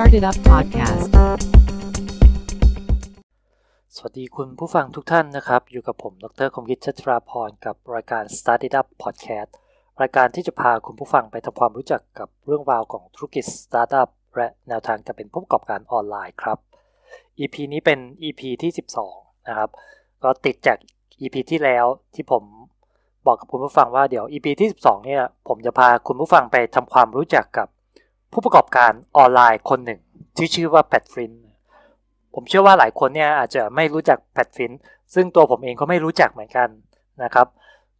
[0.00, 1.08] Started Up Podcast
[3.96, 9.50] สวัสดีคุณผู้ฟังทุกท่านนะครับ อยู่กับผมดรคมกิจชตราพรกับรายการ Started Up Podcast
[10.00, 16.58] รายการที่จะพาคุณผู้ฟังไปทำความรู้จักกับเรื่องราวของธุรกิจ Startup และแนวทางการเป็นผู้ประกอบการออนไลน์ครับ
[17.38, 18.70] EP นี้เป็น EP ที่
[19.10, 19.70] 12 นะครับ
[20.22, 20.78] ก็ติดจาก
[21.20, 22.42] EP ที่แล้วที่ผม
[23.26, 27.68] บอกกับคุณผู้ฟังว่าเดี๋ยว EP ที่ 12 เนี่ยผมจะพาคุณผู้ฟังไปทำความรู้จักกับ
[28.32, 30.00] ผู้ประกอบการออนไลน์คนหนึ่ง
[30.36, 31.32] ที่ชื่อว่า Pat Flynn
[32.34, 34.72] ผมเชื่อว่าหลายคนเนี่ยอาจจะไม่รู้จัก Pat Flynn
[35.14, 36.68] ซึ่งตัวผมเองก็ไม่รู้จักเหมือนกัน
[37.22, 37.46] นะครับ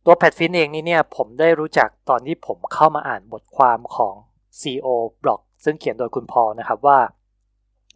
[0.04, 4.14] ตัว Pat Flynn เองนี่เนี่ยผมได้รู้จักตอนที่ผมเข้ามาอ่านบทความของ
[4.60, 4.88] CEO
[5.22, 6.98] บล็อกซึ่งเขียนโดยคุณพอลนะครับว่า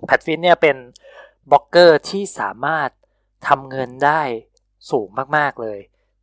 [0.07, 0.77] Pat Flynn เนี่ยเป็น
[1.51, 2.91] บล็อกเกอร์ที่สามารถ
[3.49, 4.21] ทำเงินได้
[4.91, 5.79] สูงมากๆเลย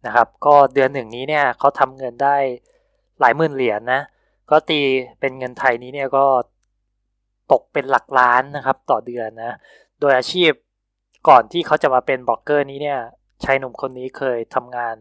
[0.05, 2.37] นะครับ ก็เดือนหนึ่งนี้เนี่ยเขาทำเงินได้
[3.19, 4.01] หลายหมื่นเหรียญนะ
[4.51, 4.81] ก็ตี
[5.19, 6.25] เป็นเงินไทยนี้เนี่ยก็
[7.51, 9.57] ตกเป็นหลักล้านนะครับต่อเดือนนะ
[9.99, 10.51] โดยอาชีพ
[11.29, 12.99] ก่อนที่เขาจะมาเป็นบล็อกเกอร์นี้เนี่ย
[13.43, 14.95] ชายหนุ่มคนนี้เคยทำงาน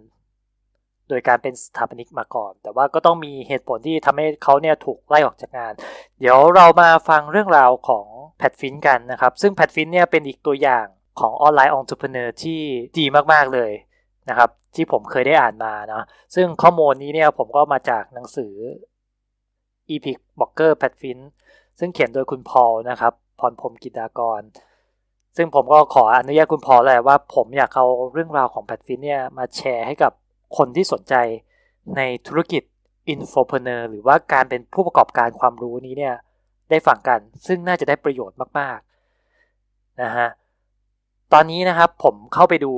[1.09, 5.73] โดยการเป็นสถาปนิกมาก่อน แต่ว่าก็ต้องมีเหตุผลที่ทำให้เขาเนี่ยถูกไล่ออกจากงาน
[6.21, 8.07] เดี๋ยวเรามาฟังเรื่องราวของ
[8.39, 10.87] Pat Flynn กันนะครับ ซึ่ง Pat Flynn เนี่ยเป็นอีกตัวอย่าง
[11.21, 12.61] ของ online entrepreneur ที่
[12.99, 13.73] ดีมาก ๆ เลย
[14.29, 16.03] นะครับ ที่ผมเคยได้อ่านมานะ
[16.35, 18.53] ซึ่งข้อมูลนี้เนี่ยผมก็มาจากหนังสือ
[19.91, 21.19] Epic Blogger Pat Flynn
[21.79, 24.43] ซึ่งเขียนโดยคุณพอลนะครับ พรพรมกิจดากร
[25.37, 30.13] ซึ่งผมก็ขออนุญาตคุณพอลเลยว่าผมอยากเอาเรื่องราวของ Pat Flynn เนี่ยมาแชร์ให้กับ
[30.57, 31.15] คนที่สนใจ
[31.97, 32.63] ในธุรกิจ
[33.09, 36.15] infopreneur หรือว่าการเป็นผู้ประกอบการความรู้นี้เนี่ย
[36.71, 40.29] ได้ฟังกัน ซึ่งน่าจะได้ประโยชน์มากๆนะฮะ
[41.33, 42.73] ตอนนี้นะครับผมเข้าไปดู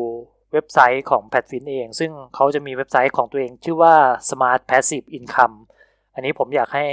[0.52, 3.94] เว็บไซต์ของ Pat Flynn เอง ซึ่งเขาจะมีเว็บไซต์ของตัวเองชื่อว่า
[4.28, 5.56] Smart Passive Income
[6.14, 6.84] อันนี้ผมอยากให้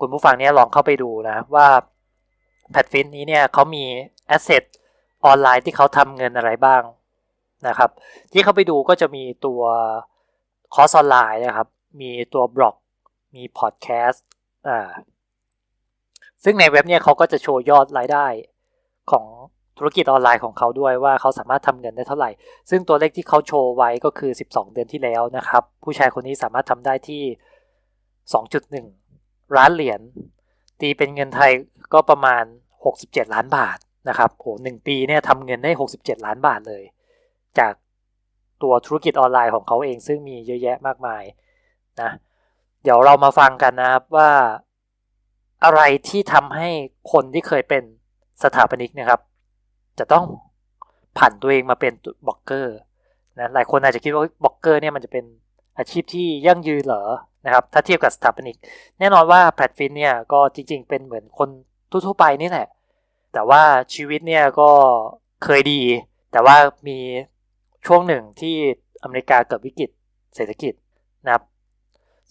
[0.00, 1.66] คุณผู้ฟังเนี่ยลองเข้าไปดูนะว่า
[2.70, 3.84] Pat Flynn นี้เนี่ยเขามี
[4.26, 4.62] asset
[5.24, 6.82] online ที่เขาทำเงินอะไรบ้าง
[7.68, 7.90] นะครับ
[8.32, 9.60] ที่เข้าไปดูก็จะมีตัว
[10.74, 11.68] คอร์สออนไลน์นะครับ
[12.00, 12.76] มีตัวบล็อก
[13.34, 14.24] มีพอดแคสต์
[14.68, 14.88] อ่า
[16.44, 18.26] ซึ่งในเว็บเนี่ยเขาก็จะโชว์ยอดรายได้
[19.10, 19.24] ของ
[19.78, 22.30] ธุรกิจออนไลน์ของเขาด้วยว่าเขาสามารถทำเงินได้เท่าไหร่
[22.70, 27.22] ซึ่งตัวเลขที่เขาโชว์ไว้ก็คือ 12 เดือนที่แล้วนะครับ ผู้ชายคนนี้สามารถทำได้ที่
[28.34, 30.00] 2.1 ล้านเหรียญ
[30.80, 31.52] ตีเป็นเงินไทย
[31.92, 32.44] ก็ประมาณ
[32.88, 33.78] 67 ล้านบาท
[34.08, 36.82] นะครับโหหนึ่งปีเนี่ยทำเงินได้ 67 ล้านบาทเลย
[37.58, 37.72] จาก
[38.62, 41.22] ตัวธุรกิจออนไลน์ของเขาเองซึ่งมีเยอะแยะมากมาย
[42.00, 42.10] นะ
[42.82, 44.30] เดี๋ยวเรามาฟังกันนะครับว่า
[45.64, 46.68] อะไรที่ทำให้
[47.12, 47.82] คนที่เคยเป็น
[48.42, 49.20] สถาปนิกนะครับ
[49.98, 50.24] จะต้อง
[51.18, 51.92] ผันตัวเองมาเป็น
[52.26, 52.76] บล็อกเกอร์
[53.38, 55.24] นะหลายคนอาจจะคิดว่าบล็อกเกอร์เนี่ยมันจะเป็น
[55.78, 57.04] อาชีพที่ยั่งยืนเหรอ
[57.44, 58.56] นะครับถ้าเทียบกับสถาปนิก
[58.98, 61.48] แน่นอนว่าแพทฟินเนี่ยก็จริงๆ เป็นเหมือนคน
[61.90, 62.68] ทั่วๆไปนี่แหละ
[63.32, 63.62] แต่ว่า
[63.94, 64.70] ชีวิตเนี่ยก็
[65.44, 65.80] เคยดี
[66.32, 66.56] แต่ว่า
[66.88, 66.98] มี
[67.86, 68.56] ช่วงหนึ่งที่
[69.02, 69.90] อเมริกาเกิดวิกฤต
[70.34, 70.74] เศรษฐกิจ
[71.24, 71.42] นะครับ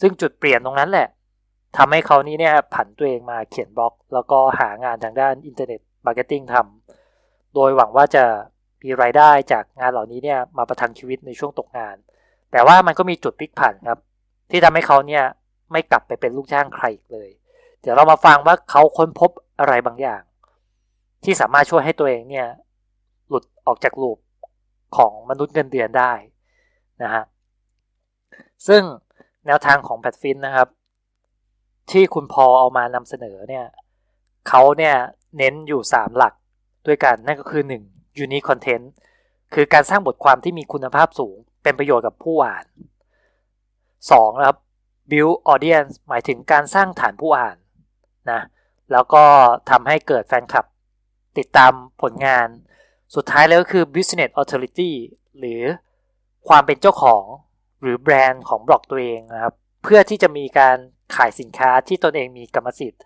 [0.02, 1.08] ซึ่งจุดเปลี่ยนตรงนั้นแหละ
[1.78, 8.24] ทำให้เขานี้เนี่ยผันตัวเองมาเขียนบล็อก แล้วก็หางานทางด้าน internet marketing ทำโดยหวังว่าจะ
[8.84, 11.96] มีรายได้จากงานเหล่านี้เนี่ยมาประทังชีวิตในช่วงตกงาน
[12.52, 14.00] แต่ว่ามันก็มีจุดพลิกผันครับ
[14.52, 15.24] ที่ทำให้เขาเนี่ย
[15.72, 17.30] ไม่กลับไปเป็นลูกจ้างใครอีกเลย
[17.82, 20.22] เดี๋ยวเรามาฟังว่าเขาค้นพบอะไรบางอย่าง
[21.24, 22.48] ที่สามารถช่วยให้ตัวเองเนี่ย
[23.30, 24.18] หลุดออกจากลูป
[24.98, 26.14] ของมนุษย์เงินเดือนได้
[27.04, 27.24] นะฮะ
[28.68, 28.82] ซึ่ง
[29.46, 30.68] แนวทางของแพทฟินนะครับ
[31.92, 33.66] ที่คุณพอเอามานำเสนอเนี่ย
[34.48, 34.96] เขาเนี่ย
[35.38, 36.34] เน้นอยู่ 3 หลัก
[36.88, 38.24] ด้วยกันนั่นก็คือ 1.
[38.24, 38.86] unique content
[39.54, 42.66] คือการสร้างบทความที่มีคุณภาพสูง เป็นประโยชน์กับผู้อ่าน
[43.72, 44.40] 2.
[44.40, 44.58] นะครับ
[45.12, 47.58] build audience หมายถึงการสร้างฐานผู้อ่าน
[48.32, 48.42] นะ
[48.92, 49.24] แล้วก็
[49.70, 50.66] ทำให้เกิดแฟนคลับ
[51.38, 52.48] ติดตามผลงาน
[53.16, 54.92] สุดท้ายแล้วก็คือ business authority
[55.40, 55.62] หรือ
[56.48, 57.24] ความเป็นเจ้าของ
[57.82, 60.78] หรือแบรนด์ของบล็อกตัวเองนะครับ เพื่อที่จะมีการ
[61.16, 63.04] ขายสินค้าที่ตนเองมีกรรมสิทธิ์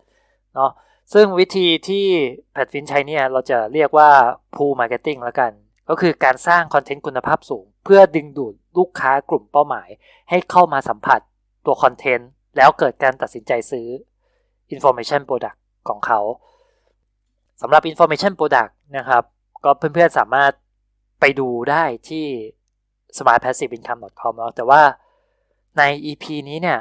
[0.55, 0.71] เนาะ
[1.13, 2.06] ซึ่งวิธีที่
[2.51, 4.09] แพทฟินใช้เนี่ยเราจะเรียกว่า
[4.56, 5.51] pool marketing แล้วกัน
[5.89, 9.89] ก็คือการสร้างคอนเทนต์คุณภาพสูง เพื่อดึงดูดลูกค้ากลุ่มเป้าหมาย
[10.30, 11.19] ให้เข้ามาสัมผัส
[11.66, 13.88] ตัวคอนเทนต์แล้วเกิดการตัดสินใจซื้อ
[14.74, 15.57] information product
[15.89, 16.19] ของเขา
[17.62, 19.24] สำหรับ information product นะครับ
[19.63, 20.51] ก็เพื่อนๆสามารถ
[21.19, 22.25] ไปดูได้ที่
[23.18, 24.81] smartpassiveincome.com แล้วแต่ว่า
[25.77, 26.80] ใน EP นี้เนี่ย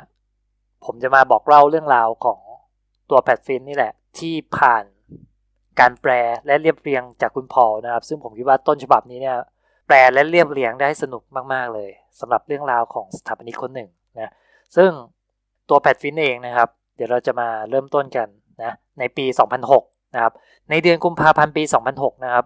[0.85, 2.41] ผมจะมาบอกเล่าเรื่องราวของ
[3.11, 4.85] ตัวแพทฟินนี่แหละ ที่ผ่าน
[5.81, 6.13] การแปล
[6.47, 9.37] และเรียบเรียงจากคุณพอนะครับ ซึ่งผมคิดว่าต้นฉบับนี้เนี่ย
[9.87, 11.23] แปลและเรียบเรียงได้สนุก
[11.53, 11.91] มาก ๆ เลย
[12.21, 14.33] สำหรับเรื่องราวของสถาปนิกคนหนึ่งนะ
[14.77, 14.91] ซึ่ง
[15.69, 18.29] ตัวแพทฟินเองนะครับ เดี๋ยวเราจะมาเริ่มต้นกัน
[18.63, 19.25] นะในปี
[19.71, 20.33] 2006 นะครับ
[20.71, 21.63] ในเดือนกุมภาพันธ์ปี
[21.95, 22.45] 2006 นะครับ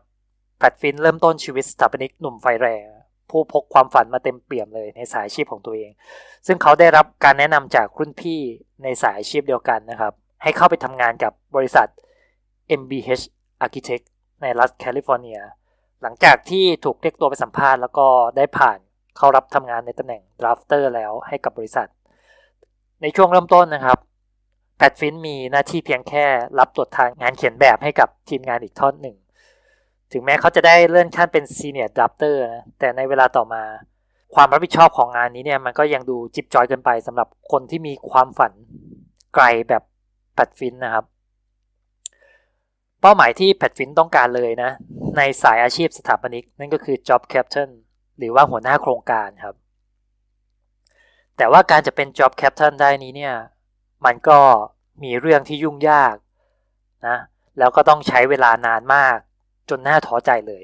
[0.59, 2.85] แพทฟินเริ่มต้นชีวิตสถาปนิกหนุ่มไฟแรง
[3.31, 5.91] ผู้พกความฝันมาเต็มเปี่ยมเลยในสายอาชีพของตัวเอง
[6.47, 8.41] ซึ่งเขาได้รับการแนะนำจากรุ่นพี่
[8.83, 11.89] ในสายอาชีพเดียวกันนะครับ ให้เข้าไปทำงานกับบริษัท
[12.81, 13.25] MBH
[13.65, 14.05] Architect
[14.43, 15.39] ในรัฐแคลิฟอร์เนีย
[16.03, 18.07] หลังจากที่ถูกเรียกตัวไปสัมภาษณ์แล้วก็
[18.37, 18.79] ได้ผ่าน
[19.17, 21.89] เข้ารับทำงานในตำแหน่ง drafter แล้วให้กับบริษัท
[23.03, 23.99] ในช่วงเริ่มต้นนะครับ
[24.77, 26.27] แพทฟินมีหน้าที่เพียงแค่
[26.59, 29.17] รับตรวจทานงานเขียนแบบให้กับทีมงานอีกทอนหนึ่ง
[30.13, 33.63] ถึงแม้เขาจะได้เลื่อนขั้นเป็น senior drafter นะแต่ในเวลาต่อมา
[34.35, 38.53] ความรับผิดชอบของงานนี้เนี่ยมันก็ยังดูจิบจอยเกินไปสำหรับคนที่มีความฝัน
[39.35, 39.83] ไกลแบบ
[40.35, 41.05] แพทฟินนะครับ
[43.07, 44.71] เป้าหมายที่แพทฟินต้องการเลยนะ
[45.17, 47.71] ในสายอาชีพสถาปนิก นั่นก็คือ job captain
[48.19, 49.55] หรือว่าหัวหน้าโครงการครับ
[51.37, 53.35] แต่ว่าการจะเป็น job captain ได้นี้เนี่ย
[54.05, 54.39] มันก็
[55.03, 56.15] มีเรื่องที่ยุ่งยาก
[57.07, 57.17] นะ
[57.59, 59.17] แล้วก็ต้องใช้เวลานานมาก
[59.69, 60.63] จนน่าท้อใจเลย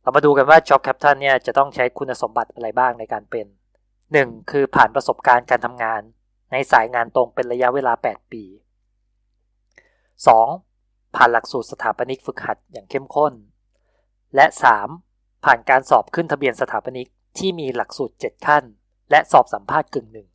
[0.00, 3.46] เรามาดูกันว่า job captain เนี่ยจะต้องใช้คุณสมบัติอะไรบ้างในการเป็น
[3.98, 4.50] 1.
[4.50, 6.00] คือผ่านประสบการณ์การทำงาน
[6.52, 10.73] ในสายงานตรงเป็นระยะเวลา 8 ปี 2.
[11.14, 13.32] ผ่านหลักสูตรสถาปนิกฝึกหัดอย่างเข้มข้น
[14.34, 14.46] และ
[14.94, 15.44] 3.
[15.44, 17.08] ผ่านการสอบขึ้นทะเบียนสถาปนิก
[17.38, 18.64] ที่มีหลักสูตร 7 ขั้น
[19.10, 20.28] และสอบสัมภาษณ์กึ่งหนึ่ง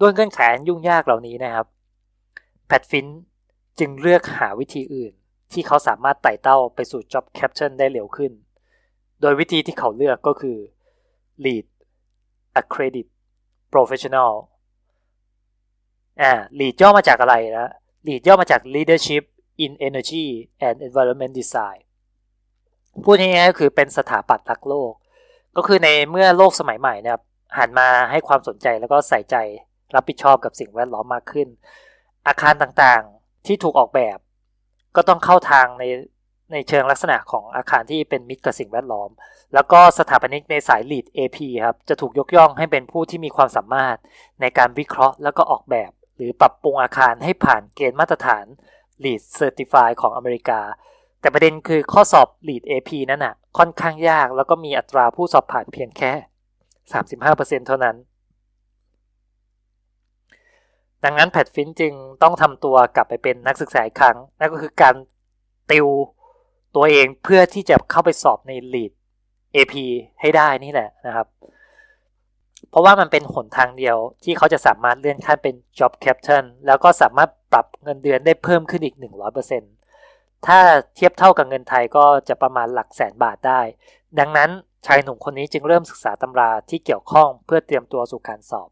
[0.00, 1.66] ด้วยเงื่อนไขยุ่งยากเหล่านี้นะครับ
[2.66, 3.06] แพทฟิน
[3.78, 5.12] จึงเลือกหาวิธีอื่น
[5.52, 8.32] ที่เขาสามารถไต่เต้าไปสู่ job caption ได้เร็วขึ้น
[9.20, 10.56] โดยวิธีที่เขาเลือกก็คือ
[11.44, 11.66] lead
[12.60, 13.08] accredit
[13.72, 14.32] professional
[16.22, 17.70] อ่า lead ย่อมาจากอะไรนะ
[18.06, 19.24] lead ย่อมาจาก leadership
[19.64, 20.26] in energy
[20.66, 21.80] and environment design
[23.04, 24.92] พูดง่ายๆก็คือเป็นสถาปัตย์รักโลก
[25.56, 27.22] ก็คือในเมื่อโลกสมัยใหม่นะครับ
[27.58, 29.36] หันมาให้ความสนใจแล้วก็ใส่ใจ
[29.94, 31.48] รับผิดชอบกับสิ่งแวดล้อมมากขึ้น
[32.26, 34.18] อาคารต่างๆที่ถูกออกแบบ
[34.96, 35.84] ก็ต้องเข้าทางใน
[36.52, 39.10] ในเชิงลักษณะของอาคารที่เป็นมิตรกับสิ่งแวดล้อม
[39.54, 43.96] แล้วก็สถาปนิกในสาย Lead AP ครับ จะถูกยกย่องให้เป็นผู้ที่มีความสามารถ
[44.40, 48.46] ในการวิเคราะห์ แล้วก็ออกแบบ หรือปรับปรุงอาคารให้ผ่านเกณฑ์มาตรฐาน
[49.04, 50.60] Lead Certify ของอเมริกา
[51.20, 56.12] แต่ประเด็นคือข้อสอบ Lead AP นั้นนะ่ะค่อนข้างยากแล้วก็มีอัตราผู้สอบผ่านเพียงแค่
[56.90, 57.96] 35%เท่านั้น
[61.04, 61.92] ดังนั้นแพทฟินจึง
[62.22, 64.94] ต้องทำตัวกลับไปเป็นนักศึกษาอีกครั้ง นั่นก็คือการ
[65.70, 65.86] ติว
[66.74, 68.92] ตัวเองเพื่อที่จะเข้าไปสอบใน Lead
[69.54, 69.74] AP
[70.20, 71.26] ให้ได้นี่แหละนะครับ
[72.70, 78.96] เพราะว่ามันเป็นหนทางเดียวที่เขาจะสามารถเลื่อนขั้นเป็น Job Captain แล้วก็สามารถปรับเงินเดือนได้เพิ่มขึ้นอีก
[79.70, 80.60] 100%ถ้า
[80.94, 83.60] เทียบเท่ากับเงินไทยก็จะประมาณหลักแสนบาทได้
[84.18, 84.50] ดังนั้น
[84.86, 88.68] ชายหนุ่มคนนี้จึงเริ่มศึกษาตำราที่เกี่ยวข้องเพื่อเตรียมตัวสู่การสอบ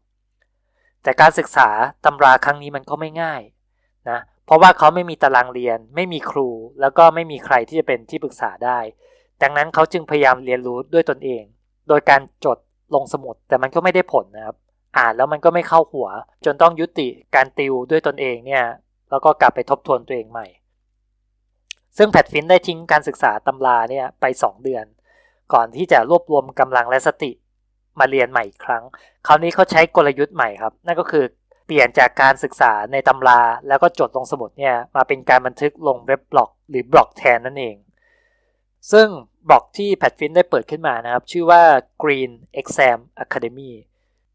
[1.03, 1.69] แต่การศึกษา
[2.05, 3.41] ตำราครั้งนี้มันก็ไม่ง่าย
[4.09, 6.49] นะเพราะว่าเขาไม่มีตารางเรียน ไม่มีครู
[6.81, 8.79] แล้วก็ไม่มีใครที่จะเป็นที่ปรึกษาได้
[9.41, 11.43] ดังนั้นเขาจึงพยายามเรียนรู้ด้วยตนเอง
[11.87, 12.57] โดยการจด
[12.95, 14.55] ลงสมุด แต่มันก็ไม่ได้ผลนะครับ
[14.97, 16.07] อ่านแล้วมันก็ไม่เข้าหัว
[16.45, 18.63] จนต้องยุติการติวด้วยตนเองเนี่ย
[19.09, 20.47] แล้วก็กลับไปทบทวนตัวเองใหม่
[21.97, 24.85] ซึ่งแพทฟินได้ทิ้งการศึกษาตำราเนี่ยไป 2 เดือน
[25.53, 27.31] ก่อนที่จะรวบรวมกำลังและสติ
[27.99, 28.83] มาเรียนใหม่อีกครั้ง
[29.27, 31.23] คราวนี้เขาใช้กลยุทธ์ใหม่ครับ นั่นก็คือ
[31.65, 37.75] เปลี่ยนจากการศึกษาในตำราแล้วก็จดลงสมุดเนี่ยมาเป็นการบันทึกลงเว็บบล็อก หรือบล็อกแทนนั่นเอง
[38.91, 39.07] ซึ่ง
[39.47, 41.61] บล็อกที่แพทฟินได้เปิดขึ้นมานะครับ ชื่อว่า
[42.03, 42.31] Green
[42.61, 43.71] Exam Academy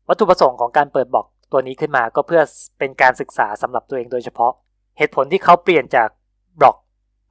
[0.08, 2.42] วัตถุประสงค์ของการเปิดบล็อกตัวนี้ขึ้นมาก็เพื่อ
[2.78, 4.52] เป็นการศึกษาสำหรับตัวเองโดยเฉพาะ
[4.98, 6.08] เหตุผลที่เขาเปลี่ยนจาก
[6.60, 6.76] บล็อก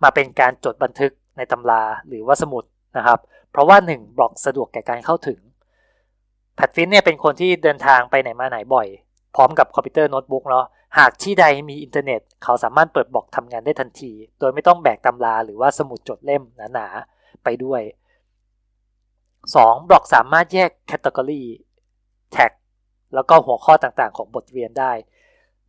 [0.03, 2.63] มาเป็นการจดบันทึกในตำราหรือว่าสมุด
[2.97, 3.19] นะครับ
[3.51, 5.39] เพราะว่า 1 บล็อกสะดวกแก่การเข้าถึง
[6.55, 8.87] แพทฟินเนี่ยเป็นคนที่เดินทางไปไหนมาไหนบ่อย
[9.35, 10.65] พร้อมกับคอมพิวเตอร์โน้ตบุ๊กเนาะ
[10.97, 17.81] หากที่ใดมีอินเทอร์เน็ต เขาสามารถเปิดบล็อกทำงานได้ทันที โดยไม่ต้องแบกตำราหรือว่าสมุดจดเล่มหนาๆ ไปด้วย
[18.65, 19.89] 2.
[19.89, 21.43] บล็อกสามารถแยก category
[22.31, 22.51] tag
[23.15, 24.91] แล้วก็หัวข้อต่างๆ ของบทเรียนได้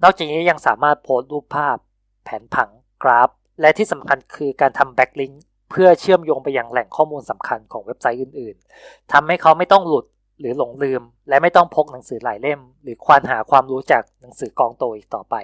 [0.02, 1.76] นอกจากนี้ยังสามารถโพสต์รูปภาพ
[2.25, 2.71] แผนผัง
[3.02, 10.04] กราฟ และที่สำคัญคือการทำ backlink เพื่อเชื่อมโยงไปยังแหล่งข้อมูลสำคัญของเว็บไซต์อื่นๆทำให้เขาไม่ต้องหลุด
[10.38, 15.35] หรือหลงลืม และไม่ต้องพกหนังสือหลายเล่ม หรือควานหาความรู้จากหนังสือกองโตอีกต่อไป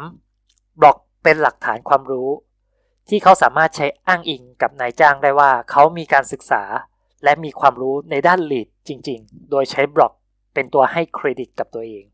[0.00, 0.80] 3.
[0.80, 2.28] บล็อกเป็นหลักฐานความรู้
[3.08, 6.62] ที่เขาสามารถใช้อ้างอิงกับนายจ้างได้ว่า เขามีการศึกษา
[7.24, 10.12] และมีความรู้ในด้านลีดจริง ๆ โดยใช้บล็อก
[10.54, 12.04] เป็นตัวให้เครดิตกับตัวเอง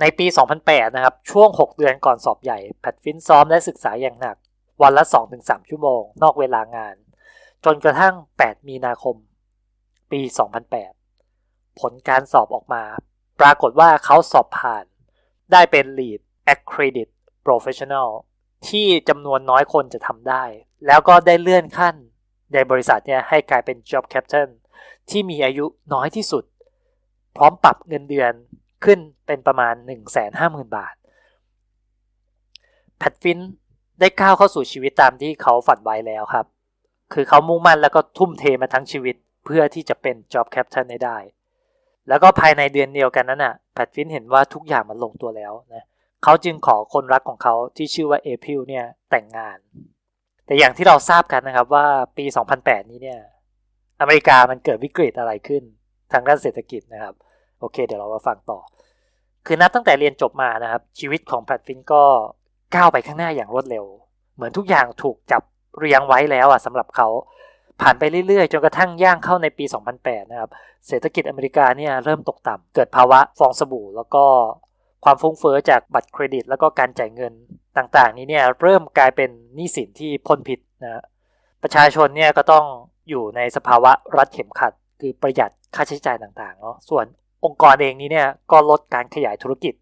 [0.00, 0.26] ในปี
[0.60, 4.36] 2008 นะครับ ช่วง 6 เดือนก่อนสอบใหญ่แพทฟินซ้อมและศึกษาอย่างหนัก
[4.82, 5.04] วันละ
[5.36, 6.96] 2-3 ชั่วโมง นอกเวลางาน
[7.64, 9.16] จนกระทั่ง 8 มีนาคม
[10.12, 10.20] ปี
[11.00, 12.82] 2008 ผลการสอบออกมา
[13.40, 14.84] ปรากฏว่าเขาสอบผ่าน
[15.52, 16.20] ได้เป็น Lead
[16.52, 17.08] Accredit
[17.46, 18.08] professional
[18.68, 20.44] ที่จำนวนน้อยคนจะทำได้
[20.86, 21.94] แล้วก็ได้เลื่อนขั้น
[22.52, 24.48] ในบริษัทเนี่ยให้กลายเป็น job captain
[25.10, 26.44] ที่มีอายุน้อยที่สุด
[27.36, 28.32] พร้อมปรับเงินเดือน
[28.84, 29.74] ขึ้นเป็นประมาณ
[30.24, 30.94] 150,000 บาท
[32.98, 33.38] แพทฟิน
[34.00, 36.46] ได้ก้าวเข้าสู่ชีวิตตามที่เขาฝันไว้แล้วครับ
[37.12, 41.18] คือเขามุ่งมั่นแล้วก็ทุ่มเทมาทั้งชีวิต เพื่อที่จะเป็น job captain ได้
[42.08, 45.86] แล้วก็ภายในเดือนเดียวกันนั้นน่ะแพทฟินเห็นว่าทุกอย่างมันลงตัวแล้วนะ
[46.24, 49.58] เขาจึงขอคนรักของเขาที่ชื่อว่าเอพริลเนี่ยแต่งงาน
[50.46, 52.24] แต่อย่างที่เราทราบกันนะครับว่าปี
[52.58, 53.20] 2008 นี้เนี่ย
[54.00, 55.62] อเมริกามันเกิดวิกฤตอะไรขึ้น
[56.12, 57.14] ทางด้านเศรษฐกิจนะครับ
[57.60, 58.58] โอเค เดี๋ยวเรามาฟังต่อ
[59.46, 62.02] คือนับตั้งแต่เรียนจบมานะครับ ชีวิตของแพทฟินก็
[62.74, 63.84] ก้าวไปข้างหน้าอย่างรวดเร็ว
[64.34, 65.42] เหมือนทุกอย่างถูกจับ
[65.78, 67.08] เรียงไว้แล้วอะสำหรับเขา
[67.80, 69.64] ผ่านไปเรื่อยๆ จนกระทั่งย่างเข้าในปี
[69.98, 70.50] 2008 นะครับ
[70.88, 74.24] เศรษฐกิจอเมริกาเนี่ยเริ่มตกต่ำ เกิดภาวะฟองสบู่ แล้วก็
[75.04, 77.32] ความฟุ้งเฟอ้อจากบัตรเครดิต แล้วก็การจ่ายเงิน
[77.76, 81.02] ต่างๆ นี้เนี่ยเริ่มกลายเป็นหนี้สินที่พ่นพิษนะ
[81.62, 82.64] ประชาชนเนี่ยก็ต้อง
[83.08, 87.04] อยู่ในสภาวะรัดเข็มขัด คือประหยัดค่าใช้จ่ายต่างๆเนาะ ส่วน
[87.44, 89.74] องค์กรเองนี้เนี่ยก็ลดการขยายธุรกิจ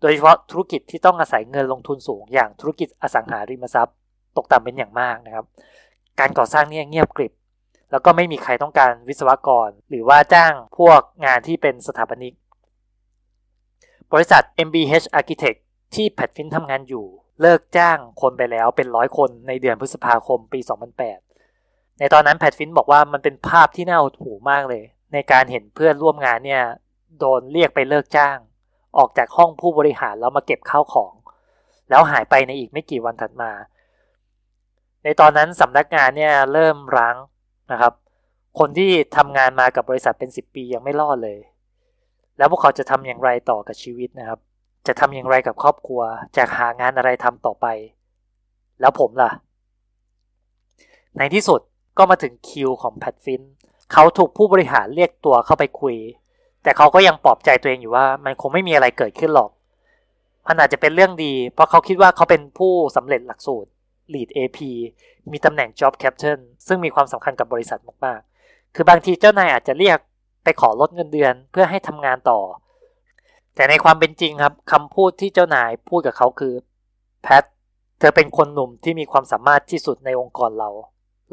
[0.00, 3.96] โดยเฉพาะธุรกิจที่ต้องอาศัยเงินลงทุนสูง อย่างธุรกิจอสังหาริมทรัพย์
[4.36, 5.44] ตกต่ำเป็นอย่างมากนะครับ
[6.20, 7.32] การก่อสร้างเนี่ยเงียบกริบ
[7.90, 12.34] แล้วก็ไม่มีใครต้องการวิศวกร หรือว่าจ้างพวกงานที่เป็นสถาปนิก
[14.12, 15.58] บริษัท MBH Architect
[15.94, 17.06] ที่แพทฟินทำงานอยู่
[17.40, 20.60] เลิกจ้างคนไปแล้วเป็นร้อยคนในเดือนพฤษภาคมปี
[21.24, 26.62] 2008 ในตอนนั้นแพทฟินบอกว่ามันเป็นภาพที่น่าหดหู่มากเลย ในการเห็นเพื่อนร่วมงานเนี่ย
[27.18, 28.36] โดนเรียกไปเลิกจ้าง
[28.98, 31.12] ออกจากห้องผู้บริหารแล้วมาเก็บข้าวของ
[31.90, 33.50] แล้วหายไปในอีกไม่กี่วันถัดมา
[35.04, 37.16] ในตอนนั้นสำนักงานเนี่ยเริ่มร้าง
[37.72, 37.92] นะครับ
[38.58, 41.38] คนที่ทำงานมากับบริษัทเป็น 10 ปียังไม่รอดเลย
[42.38, 44.38] แล้วพวกเขาจะทำอย่างไรต่อกับชีวิตนะครับ
[44.86, 46.00] จะทำอย่างไรกับครอบครัว
[46.36, 47.66] จะหางานอะไรทำต่อไป
[48.80, 49.30] แล้วผมล่ะ
[51.18, 51.60] ในที่สุด
[51.98, 53.42] ก็มาถึงคิวของแพทฟิน
[53.92, 55.96] เขาถูกผู้บริหารเรียกตัวเข้าไปคุย
[56.62, 59.50] แต่เขาก็ยังปลอบใจตัวเองอยู่ว่า มันคงไม่มีอะไรเกิดขึ้นหรอก
[60.46, 63.70] มันอาจจะเป็นเรื่องดี เพราะเขาคิดว่าเขาเป็นผู้สำเร็จหลักสูตร
[64.14, 64.58] Lead AP
[65.30, 69.98] มีตำแหน่ง Job Captain ซึ่งมีความสำคัญกับบริษัทมากๆ คือบางทีเจ้านายอาจจะเรียก
[70.44, 72.40] ไปขอลดเงินเดือนเพื่อให้ทำงานต่อ
[73.54, 76.54] แต่ในความเป็นจริงครับคำพูดที่เจ้านายพูดกับเขาคือ
[77.22, 77.44] แพท
[77.98, 80.70] เธอเป็นคนหนุ่มที่มีความสามารถที่สุดในองค์กรเรา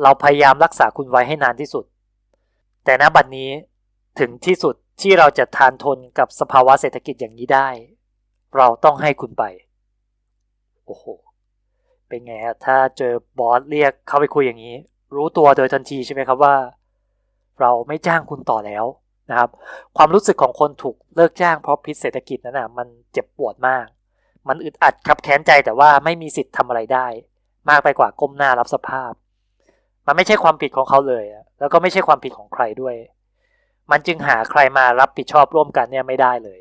[0.04, 1.86] เราพยายามรักษาคุณไว้ให้นานที่สุด
[2.86, 3.50] แต่ณบัดนนี้
[4.20, 7.70] ถึงที่สุดที่เราจะทานทนกับสภาวะเศรษฐกิจอย่างนี้ได้
[8.58, 9.44] เราต้องให้คุณไป
[10.86, 11.06] โอ้โห
[12.16, 14.76] เป็นไงฮะถ้าเจอบอสเรียกเข้าไปคุยอย่างนี้
[15.16, 16.56] รู้ตัวโดยทันทีใช่ไหมครับว่า
[17.62, 18.86] เราไม่จ้างคุณต่อแล้ว
[19.30, 19.50] นะครับ
[19.98, 23.86] ความรู้สึกของคนถูกเลิกจ้างเพราะพิษเศรษฐกิจนั้นนะมันเจ็บปวดมาก
[24.48, 27.08] มันอึดอัดครับแค้นใจแต่ว่าไม่มีสิทธิ์ทำอะไรได้
[27.70, 29.12] มากไปกว่าก้มหน้ารับสภาพ
[30.08, 31.26] มันไม่ใช่ความผิดของเขาเลย
[31.60, 32.96] แล้วก็ไม่ใช่ความผิดของใครด้วย
[33.92, 36.60] มันจึงหาใครมารับผิดชอบร่วมกันเนี่ยไม่ได้เลย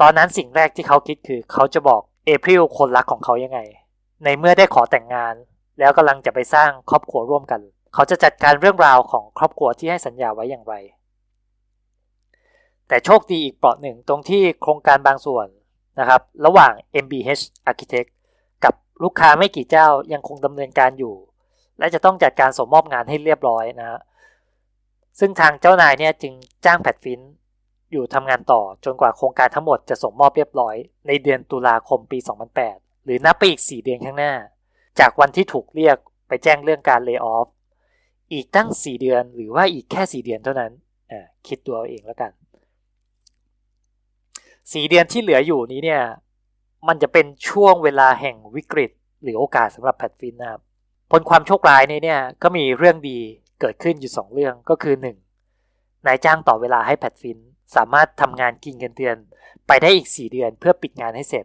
[0.00, 3.60] ตอนนั้นสิ่งแรกที่เขาคิดคือ เขาจะบอกเอพริลคนรักของเขายังไง
[4.24, 5.34] ในเมื่อได้ขอแต่งงาน
[5.78, 7.60] แล้วกำลังจะไปสร้างครอบครัวร่วมกัน
[7.94, 10.74] เขาจะจัดการเรื่องราวของครอบครัวที่ให้สัญญาไว้อย่างไร
[12.88, 15.46] แต่โชคดีอีกเปราะหนึ่งตรงที่โครงการบางส่วน
[16.00, 16.72] นะครับ ระหว่าง
[17.04, 18.10] MBH Architect
[18.64, 21.14] กับลูกค้าไม่กี่เจ้ายังคงดำเนินการอยู่
[21.78, 24.00] และจะต้องจัดการส่งมอบงานให้เรียบร้อยนะฮะ
[25.18, 26.32] ซึ่งทางเจ้านายเนี่ยจึง
[26.64, 27.20] จ้างแพทฟิน
[27.92, 30.76] อยู่ทำงานต่อจนกว่าโครงการทั้งหมดจะส่งมอบเรียบร้อย
[31.06, 32.18] ในเดือนตุลาคมปี
[32.58, 34.32] 2008 หรือนับไปอีก 4 เดือนข้างหน้า
[34.98, 35.96] จากวันที่ถูกเรียก
[36.28, 37.46] ไปแจ้งเรื่องการเลิกออฟ
[38.32, 40.72] อีกตั้ง 4 เดือนหรือว่าอีกแค่ 4 เดือนเท่านั้น
[41.46, 42.32] คิดตัวเองแล้วกัน
[44.34, 46.02] 4 เดือนที่เหลืออยู่นี้เนี่ย
[46.88, 48.90] มันจะเป็นช่วงเวลาแห่งวิกฤต
[49.22, 50.60] หรือโอกาสสำหรับแพทฟินนะครับ
[51.10, 53.18] ผลความโชคร้ายในเนี่ยก็มีเรื่องดี
[53.60, 54.94] เกิดขึ้นอยู่ 2 เรื่องก็คือ
[55.50, 56.06] 1.
[56.06, 57.38] นายจ้างต่อเวลาให้แพทฟิน
[57.76, 59.16] สามารถทำงานกินเงินเดือน
[59.66, 61.44] ไปได้อีก 4 เดือนเพื่อปิดงานให้เสร็จ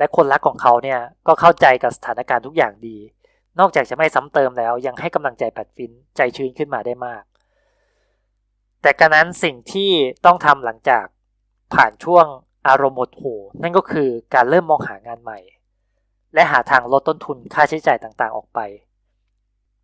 [0.00, 2.96] และคนรักของเขาเนี่ยก็เข้าใจกับสถานการณ์ทุกอย่างดี
[3.60, 7.22] นอกจากจะไม่ซ้ำเติมแล้ว ยังให้กำลังใจแพทฟินใจชื้นขึ้นมาได้มาก
[8.82, 9.90] แต่การนั้นสิ่งที่
[10.26, 11.04] ต้องทำหลังจาก
[11.74, 12.26] ผ่านช่วง
[12.68, 15.38] อารมณ์หมดหูนั่นก็คือการเริ่มมองหางานใหม่
[16.34, 18.60] และหาทางลดต้นทุนค่าใช้จ่ายต่างๆออกไป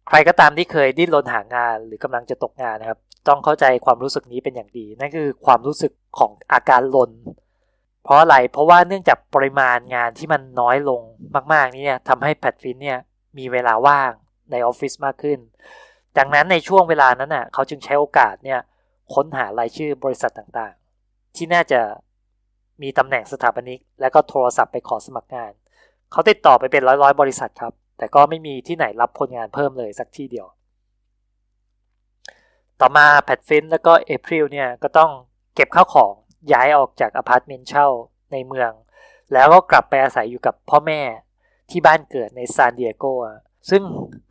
[0.09, 7.11] ใครก็ตามที่เคยดิ้นรนหางานหรือกำลังจะตกงานนะครับ ต้องเข้าใจความรู้สึกนี้เป็นอย่างดี นั่นคือความรู้สึกของอาการลน
[8.07, 11.03] เพราะอะไรเพราะว่าเนื่องจากปริมาณงานที่มันน้อยลง
[11.53, 12.99] มาก ๆ นี่เนี่ยทำให้แพทฟินเนี่ย
[13.39, 14.13] มีเวลาว่าง
[14.51, 15.39] ในออฟฟิศมากขึ้น
[16.19, 18.61] ดังนั้นในช่วงเวลานั้นน่ะเขาจึงใช้โอกาสเนี่ย
[19.15, 21.81] ค้นหารายชื่อบริษัทต่างๆ ที่น่าจะ
[22.83, 25.53] มีตำแหน่งสถาปนิก และก็โทรศัพท์ไปขอสมัครงาน
[26.13, 30.47] เขาติดต่อไปเป็นร้อยร้อยบริษัทครับ แต่ก็ไม่มีที่ไหนรับคนงานเพิ่มเลยสักที่เดียว
[32.81, 35.11] ต่อมาแพทฟินแล้วก็เอพริลเนี่ยก็ต้อง
[35.55, 36.13] เก็บข้าวของ
[36.53, 37.89] ย้ายออกจากอพาร์ตเมนต์เช่า
[38.33, 38.71] ในเมือง
[39.33, 41.01] แล้วก็กลับไปอาศัยอยู่กับพ่อแม่
[41.71, 43.05] ที่บ้านเกิดในซานดิเอโก
[43.71, 43.83] ซึ่ง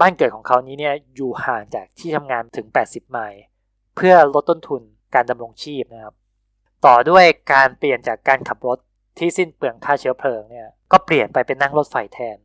[0.02, 3.42] บ้านเกิดของเขานี้เนี่ยอยู่ห่างจากที่ทำงานถึง 80 ไมล์
[3.96, 4.82] เพื่อลดต้นทุน
[5.16, 6.16] การดำรงชีพนะครับ
[6.86, 8.78] ต่อด้วยการเปลี่ยนจากการขับรถ
[9.20, 12.38] ที่สิ้นเปลืองค่าเชื้อเพลิงเนี่ยก็เปลี่ยนไปเป็นนั่งรถไฟแทน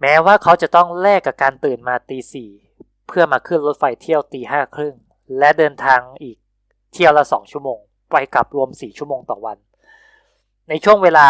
[0.00, 2.50] แม้ว่าเขาจะต้องแลกกับการตื่นมาตีสี่
[3.06, 4.94] เพื่อมาขึ้นรถไฟเที่ยวตีห้าครึ่ง
[5.38, 6.36] และเดินทางอีก
[6.92, 7.80] เที่ยวละสองชั่วโมง
[8.12, 9.58] ไปกลับรวมสี่ชั่วโมงต่อวัน
[10.68, 11.28] ในช่วงเวลา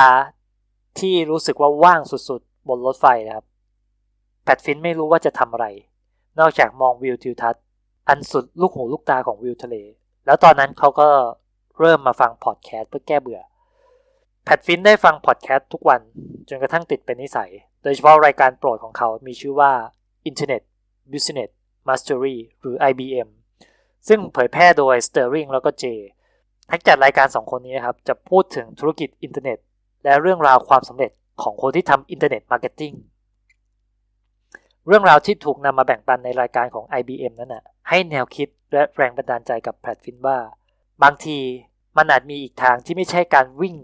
[0.99, 3.47] ที่รู้สึกว่าว่างสุดๆ บนรถไฟนะครับ
[4.45, 5.67] แพทฟินไม่รู้ว่าจะทำอะไร
[6.41, 7.63] นอกจากมองวิวทิวทัศน์
[8.09, 9.77] อันสุดลูกหูลูกตาของวิวทะเล
[10.27, 11.09] แล้วตอนนั้นเขาก็
[11.79, 13.41] เริ่มมาฟังพอดแคสต์เพื่อแก้เบื่อ
[14.45, 16.01] แพทฟินได้ฟังพอดแคสต์ทุกวัน
[16.49, 17.51] จนกระทั่งติดเป็นนิสัย
[17.83, 19.73] โดยเฉพาะรายการโปรดของเขา มีชื่อว่า
[20.29, 20.63] Internet
[21.13, 21.51] Business
[21.89, 23.29] Mastery หรือ IBM
[24.09, 25.85] ซึ่งเผยแพร่โดย Sterling แล้วก็ J
[26.71, 29.59] นักจัดรายการสองคนนี้นะครับ จะพูดถึงธุรกิจอินเทอร์เน็ต
[30.05, 31.11] และเรื่องราวความสำเร็จ
[31.43, 32.93] ของคนที่ทำ internet marketing
[34.87, 40.39] เรื่องราวที่ถูกนำมาแบ่งปันในรายการของ IBM นั้นนะให้แนวคิดและแรงบันดาลใจกับแพทฟินว่า
[41.03, 41.39] บางที
[41.97, 43.75] มันอาจมีอีกทางที่ไม่ใช่การวิ่ง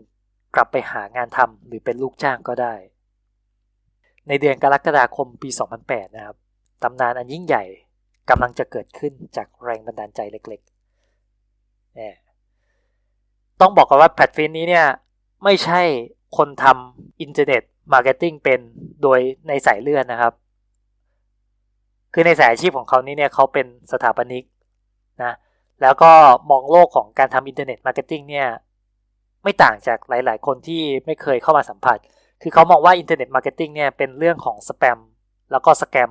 [0.55, 2.75] กลับไปหางานทำหรือเป็นลูกจ้างก็ได้
[4.29, 5.49] ในเดือนกรกฎาคมปี
[5.83, 6.37] 2008 นะครับ
[6.83, 7.65] ตำนานอันยิ่งใหญ่
[8.31, 12.28] กำลังจะเกิดขึ้นจากแรงบันดาลใจเล็กๆ
[13.61, 14.87] ต้องบอกกันว่าแพทฟินนี้เนี่ย
[15.45, 15.81] ไม่ใช่
[16.37, 18.61] คนทำ internet marketing เป็น
[19.03, 20.33] โดยในสายเลือดนะครับ
[22.13, 24.45] คือในสายอาชีพของเขานี่เนี่ยเขาเป็นสถาปนิก
[25.23, 25.33] นะ
[25.83, 26.13] แล้วก็
[26.51, 28.47] มองโลกของการทำ internet marketing เนี่ย
[29.43, 31.99] ไม่ต่างจากหลาย ๆ คนที่ไม่เคยเข้ามาสัมผัส
[32.43, 34.99] คือเขามองว่า internet marketing เนี่ยเป็นเรื่องของสแปม
[35.53, 36.11] แล้วก็ scam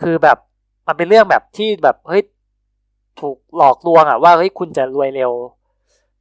[0.00, 0.38] คือแบบ
[0.86, 2.22] มันเป็นเรื่องแบบที่แบบเฮ้ย
[3.20, 5.32] ถูกหลอกลวงอะว่าเฮ้ยคุณจะรวยเร็ว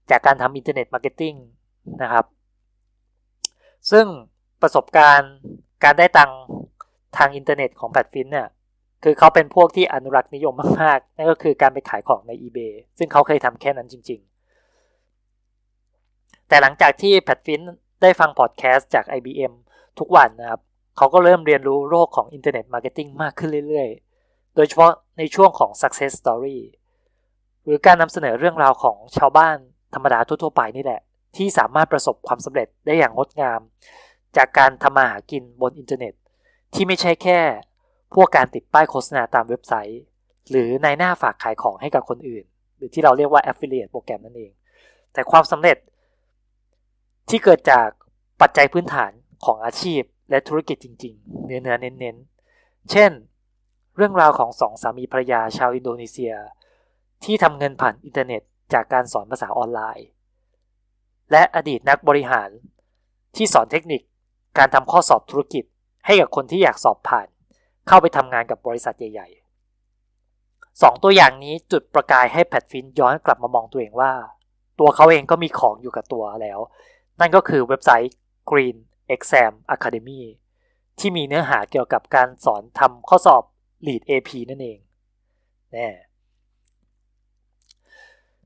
[0.09, 1.33] จากการทำ internet marketing
[2.03, 2.25] นะครับ
[3.91, 4.05] ซึ่ง
[4.61, 5.33] ประสบการณ์
[5.83, 6.31] การได้ตัง
[7.17, 8.47] ทางอินเทอร์เน็ตของแพทฟินเนี่ย
[9.03, 14.19] คือเขาเป็นพวกที่อนุรักษ์นิยมมากๆนั่นก็คือการไปขายของใน eBay ซึ่งเขาเคยทำแค่นั้นจริง
[15.73, 17.61] ๆ แต่หลังจากที่แพทฟิน
[18.01, 19.53] ได้ฟังพอดแคสต์จาก IBM
[19.99, 20.61] ทุกวันนะครับ
[20.97, 26.59] เขาก็เริ่มเรียนรู้โลกของ internet marketing มากขึ้นเรื่อยๆ โดยเฉพาะในช่วงของ success story
[27.63, 29.57] หรือการนำเสนอเรื่องราวของชาวบ้าน
[29.95, 31.01] ธรรมดาทั่วๆไปนี่แหละ
[31.35, 33.61] ที่สามารถประสบความสำเร็จได้อย่างงดงาม
[34.37, 36.13] จากการทำมาหากินบนอินเทอร์เน็ต
[36.73, 37.39] ที่ไม่ใช่แค่
[38.15, 40.01] พวกการติดป้ายโฆษณาตามเว็บไซต์
[40.49, 42.43] หรือนายหน้าฝากขายของให้กับคนอื่น
[42.77, 44.51] หรือที่เราเรียกว่า affiliate program นั่นเอง
[45.13, 45.77] แต่ความสำเร็จ
[47.29, 47.87] ที่เกิดจาก
[48.41, 49.11] ปัจจัยพื้นฐาน
[49.45, 53.11] ของอาชีพและธุรกิจจริง ๆ เนื้อเนื้อเน้นๆเช่น
[53.95, 56.33] เรื่องราวของสองสามีภรรยาชาวอินโดนีเซีย
[57.23, 58.41] ที่ทำเงินผ่านอินเทอร์เน็ต
[58.73, 60.07] จากการสอนภาษาออนไลน์
[61.31, 62.49] และอดีตนักบริหาร
[63.35, 64.01] ที่สอนเทคนิค
[64.57, 65.63] การทำข้อสอบธุรกิจ
[66.05, 67.27] ให้กับคนที่อยากสอบผ่าน
[67.87, 74.13] เข้าไปทำงานกับบริษัทใหญ่ๆสองตัวอย่างนี้จุดประกายให้แพทฟินย้อนกลับมามองตัวเองว่า
[74.79, 76.59] ตัวเขาเองก็มีของอยู่กับตัวแล้ว
[77.19, 78.13] นั่นก็คือเว็บไซต์
[78.49, 78.77] Green
[79.15, 80.21] Exam Academy
[80.99, 83.43] ที่มีเนื้อหาเกี่ยวกับการสอนทำข้อสอบ
[83.87, 84.79] Lead AP นั่นเอง
[85.73, 85.87] แน่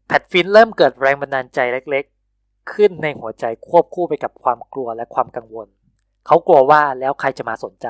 [0.10, 5.67] แพทฟินเริ่มเกิดแรงบันดาลใจเล็กๆ ขึ้นในหัวใจควบคู่ไปกับความกลัวและความกังวล
[6.28, 7.88] เขากลัวว่าแล้วใครจะมาสนใจ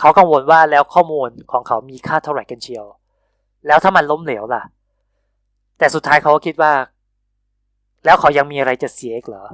[0.00, 2.84] เขากังวลว่าแล้วข้อมูลของเขามีค่าเท่าไหร่กันเชียว
[3.66, 4.62] แล้วถ้ามันล้มเหลวล่ะ
[5.78, 6.72] แต่สุดท้ายเขาก็คิดว่า
[8.04, 9.44] แล้วเขายังมีอะไรจะเสียอีกเหรอ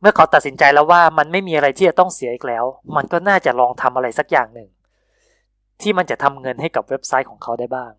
[0.00, 2.64] เมื่อเขาตัดสินใจแล้วว่ามันไม่มีอะไรที่จะต้องเสียอีกแล้ว
[2.96, 4.68] มันก็น่าจะลองทำอะไรสักอย่างหนึ่ง
[5.80, 7.92] ที่มันจะทำเงินให้กับเว็บไซต์ของเขาได้บ้าง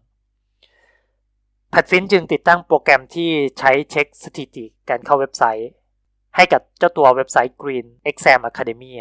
[1.71, 3.29] แพทฟินจึงติดตั้งโปรแกรมที่
[3.59, 5.71] ใช้เช็คสถิติการเข้าเว็บไซต์
[6.35, 8.91] ให้กับเจ้าตัวเว็บไซต์ Green Exam Academy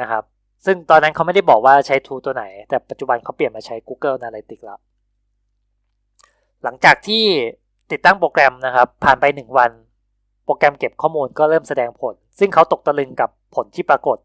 [0.00, 0.24] นะครับ
[0.64, 4.80] ซึ่งตอนนั้นเขาไม่ได้บอกว่าใช้ทูตัวไหน แต่ปัจจุบันเขาเปลี่ยนมาใช้ Google Analytics แล้ว
[6.62, 7.24] หลังจากที่
[7.90, 9.70] ติดตั้งโปรแกรมนะครับ ผ่านไป 1 วัน
[10.44, 14.18] โปรแกรมเก็บข้อมูลก็เริ่มแสดงผล ซึ่งเขาตกตะลึงกับผลที่ปรากฏ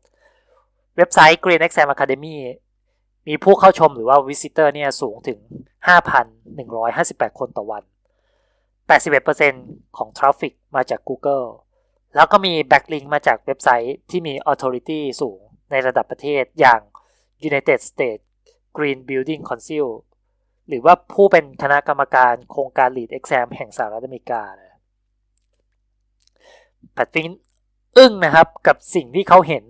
[0.97, 2.35] เว็บไซต์ Green Exam Academy
[3.27, 5.39] มีผู้เข้าชมหรือว่า Visitor เนี่ยสูงถึง
[5.87, 7.83] 5,158 คนต่อวัน
[9.29, 11.47] 81%ของทราฟฟิกมาจาก Google
[12.15, 15.39] แล้วก็มี backlink มาจากเว็บไซต์ที่มี Authority สูง
[15.71, 16.81] ในระดับประเทศอย่าง
[17.49, 18.23] United States
[18.77, 19.87] Green Building Council
[20.67, 24.43] หรือว่าผู้เป็นคณะกรรมการโครงการ LEED Exam แห่งสหรัฐอเมริกา
[26.93, 27.31] แพทฟิน
[27.97, 29.65] อึ้งนะครับกับสิ่งที่เขาเห็น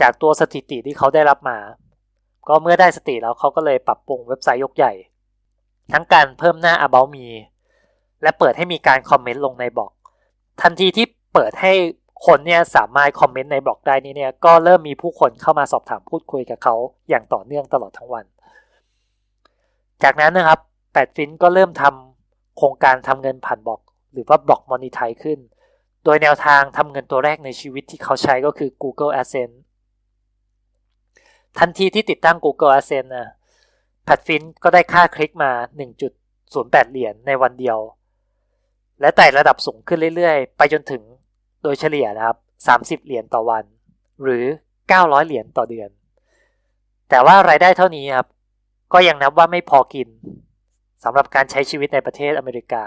[0.00, 1.58] จากตัวสถิติที่เขาได้รับมา
[2.48, 4.92] ก็เมื่อได้สติแล้วเขาก็เลยปรับปรุงเว็บไซต์ยกใหญ่
[5.92, 7.26] ทั้งการเพิ่มหน้า about me
[8.22, 9.92] และเปิดให้มีการคอมเมนต์ลงในบล็อก
[10.62, 11.72] ทันทีที่เปิดให้
[12.26, 16.74] คนเนี่ยสามารถคอมเมนต์ในบล็อกได้นี้เนี่ยก็เริ่มมีผู้คนเข้ามาสอบถามพูดคุยกับเขา
[17.08, 18.24] อย่างต่อเนื่องตลอดทั้งวัน
[20.02, 20.58] จากนั้นนะครับ
[20.92, 23.80] แปดฟินก็เริ่มทำโครงการทำเงินผ่านบล็อก
[24.12, 25.38] หรือว่าบล็อกมอนิทายขึ้น
[26.04, 29.56] โดยแนวทางทำเงินตัวแรกในชีวิตที่เขาใช้ก็คือ Google Adsense
[31.58, 33.28] ทันทีที่ติดตั้ง Google Adsense นะ
[34.04, 35.50] แพทฟินก็ได้ค่าคลิกมา
[36.20, 37.78] 1.08 เหรียญในวันเดียว
[39.00, 41.02] และไต่ระดับสูงขึ้นเรื่อยๆ ไปจนถึง
[41.62, 42.36] โดยเฉลี่ยนะครับ
[43.00, 43.64] 30 เหรียญต่อวัน
[44.22, 44.44] หรือ
[44.86, 45.90] 900 เหรียญต่อเดือน
[47.10, 48.28] แต่ว่ารายได้เท่านี้ครับ
[48.92, 50.08] ก็ยังนับว่าไม่พอกิน
[51.04, 52.84] สำหรับการใช้ชีวิตในประเทศอเมริกา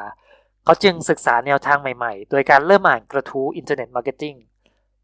[0.63, 4.35] เขาจึงศึกษาแนวทางใหม่ๆ โดยการเริ่มอ่านกระทู้ internet marketing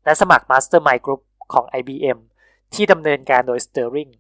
[0.06, 1.22] และสมัคร Mastermind Group
[1.54, 2.18] ของ IBM
[2.76, 4.12] ที่ดำเนินการโดย Sterling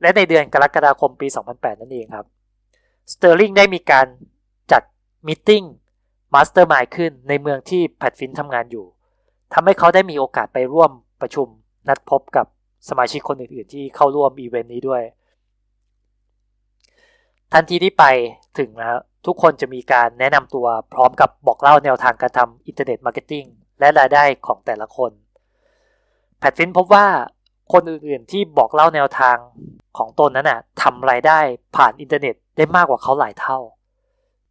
[0.00, 2.26] และในเดือนกรกฎาคมปี 2008 นั่นเองครับ
[3.12, 4.06] Sterling ได้มีการ
[4.72, 4.82] จัด
[5.26, 5.50] meeting
[6.34, 8.86] mastermind ขึ้นในเมืองที่แพทฟินทำงานอยู่
[9.54, 11.46] ทำให้เขาได้มีโอกาสไปร่วมประชุม
[11.88, 12.46] นัดพบกับ
[12.88, 15.02] สมาชิกคนอื่น ๆ ที่เข้าร่วมอีเวนต์นี้ด้วย
[17.52, 18.04] ทันทีที่ไป
[18.58, 23.44] ถึงนะทุกคนจะมีการแนะนำตัวพร้อมกับบอกเล่าแนวทางการทำ internet marketing
[23.80, 25.12] และรายได้ของแต่ละคน
[26.38, 27.06] แพทฟินพบว่า
[27.72, 29.36] คนอื่นๆที่บอกเล่าแนวทาง
[29.98, 31.38] ของตนนั้นน่ะทำรายได้
[31.76, 33.58] ผ่านอินเทอร์เน็ตได้มากกว่าเขาหลายเท่า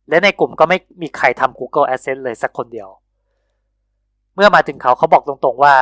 [0.10, 2.90] และในกลุ่มก็ไม่มีใครทำ Google Adsense เลยสักคนเดียว
[4.36, 5.76] เมื่อมาถึงเขาเขาบอกตรงๆว่า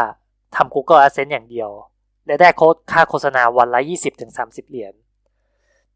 [0.56, 1.70] ทำ Google Adsense อย่างเดียว
[2.26, 3.80] และได้โค้ดค่าโฆษณาวันละ
[4.26, 4.94] 20-30 เหรียญ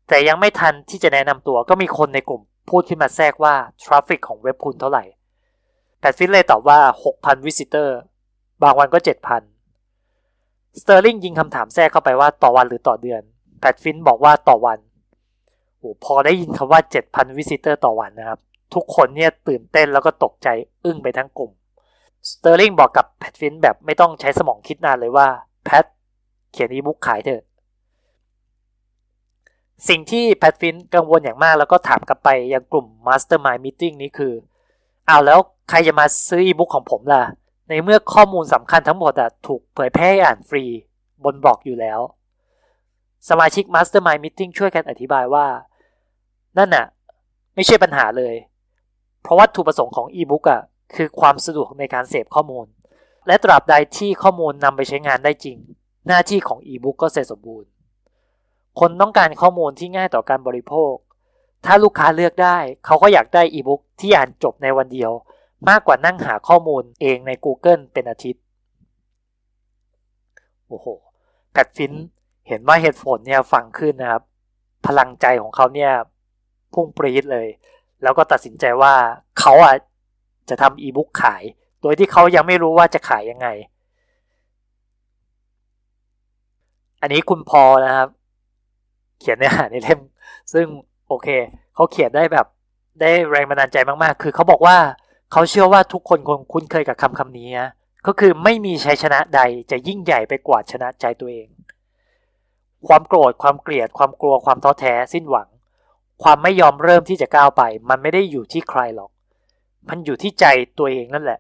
[0.08, 5.04] แต่ยังไม่ทันที่จะแนะนำตัวก็มีคนในกลุ่มพูดขึ้นมาแทรกว่า traffic ของเว็บคุณเท่าไหร่
[6.00, 6.80] แพทฟินเลยตอบว่า
[7.14, 7.98] 6,000 visitor
[8.64, 9.55] บางวันก็ 7,000
[10.80, 13.22] สเตอร์ลิงยิงคำถามแทรกเข้าไปว่าต่อวันหรือต่อเดือน
[13.60, 14.80] แพทฟินบอกว่าต่อวัน
[15.78, 18.40] โอ้พอได้ยินคำว่า 7,000 visitor ต่อวันนะครับ
[18.74, 20.48] ทุกคนเนี่ยตื่นเต้นแล้วก็ตกใจ
[20.86, 21.52] อึ้งไปทั้งกลุ่ม
[22.30, 25.28] สเตอร์ลิงบอกกับแพทฟินแบบไม่ต้องใช้สมองคิดนานเลยว่า
[25.64, 25.86] แพท
[26.52, 27.44] เขียนอีบุ๊กขายเถอะ
[29.90, 34.34] สิ่งที่แพทฟินกังวลอย่างมากแล้วก็ถามกลับไปยังกลุ่ม Mastermind Meeting นี้คือ
[35.08, 37.22] เอาแล้วใครจะมาซื้ออีบุ๊กของผมล่ะ
[37.70, 40.64] ในเมื่อข้อมูลสำคัญทั้งหมดอะถูกเผยแพร่อ่านฟรี
[41.24, 42.00] บนบล็อกอยู่แล้ว
[43.30, 45.46] สมาชิก Mastermind Meeting ช่วยกันอธิบายว่า
[46.58, 46.86] นั่นน่ะ
[47.56, 48.36] ไม่ใช่ปัญหาเลย
[49.22, 50.62] เพราะวัตถุประสงค์ของอีบุ๊กอะ
[50.96, 52.66] คือความสะดวกในการเสพข้อมูล
[53.28, 55.58] และตราบใดที่ข้อมูลนำไปใช้งานได้จริง
[56.08, 57.70] หน้าที่ของอีบุ๊กก็เสร็จสมบูรณ์
[58.80, 60.94] คนต้องการข้อมูลที่ง่ายต่อการบริโภค
[61.66, 65.12] ถ้าลูกค้าเลือกได้ เขาก็อยากได้อีบุ๊กที่อ่านจบในวันเดียว
[65.70, 68.44] มากกว่านั่งหาข้อมูลเองใน Google เป็นอาทิตย์
[70.68, 70.88] โอ้โห
[71.52, 71.94] แพทฟิน
[72.48, 74.24] เห็นว่าเหตุผลเนี่ยฟังขึ้นนะครับ
[74.86, 75.92] พลังใจของเขาเนี่ย
[76.74, 77.48] พุ่งปรีดเลย
[78.04, 78.94] แล้วก็ตัดสินใจว่า
[79.40, 79.76] เขาอะ
[80.50, 81.44] จะทำอีบุ๊กขาย
[81.82, 83.48] โดยที่เขายังไม่รู้ว่าจะขายยังไง
[87.02, 88.10] อันนี้คุณพอนะครับ
[89.20, 90.00] เขียนเนื้อหาในเล่ม
[90.54, 90.66] ซึ่ง
[91.08, 91.28] โอเค
[91.76, 92.48] เขาเขียนได้แบบ
[93.02, 94.78] ได้แรงบันดาลใจมากๆ คือเขาบอกว่า
[95.32, 97.70] เขาเชื่อว่าทุกคนคงคุ้นเคยกับคำคำนี้นะ
[98.08, 101.48] ก็คือไม่มีชัยชนะใดจะยิ่งใหญ่ไปกว่าชนะใจตัวเอง
[102.88, 105.48] ความโกรธความเกลียด ความกลัวความท้อแท้สิ้นหวัง
[106.24, 109.12] ความไม่ยอมเริ่มที่จะก้าวไป มันไม่ได้อยู่ที่ใครหรอก
[109.90, 110.46] มันอยู่ที่ใจ
[110.78, 111.40] ตัวเองนั่นแหละ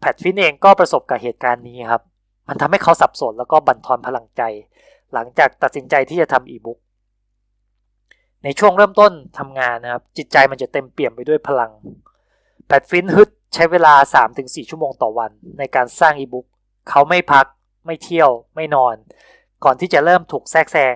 [0.00, 2.02] แพทฟินเองก็ประสบกับเหตุการณ์นี้ครับ
[2.48, 4.42] มันทำให้เขาสับสนแล้วก็บั่นทอนพลังใจ
[5.12, 6.78] หลังจากตัดสินใจที่จะทำอีบุ๊ก
[8.44, 11.70] ในช่วงเริ่มต้นทำงานนะครับ จิตใจมันจะเต็มเปี่ยมไปด้วยพลัง
[12.66, 13.94] แพทฟินฮึดใช้เวลา
[14.32, 16.46] 3-4 ชั่วโมงต่อวัน ในการสร้างอีบุ๊ก
[16.90, 17.46] เขาไม่พัก
[17.86, 18.94] ไม่เที่ยว ไม่นอน
[19.64, 20.94] ก่อนที่จะเริ่มถูกแทรกแซง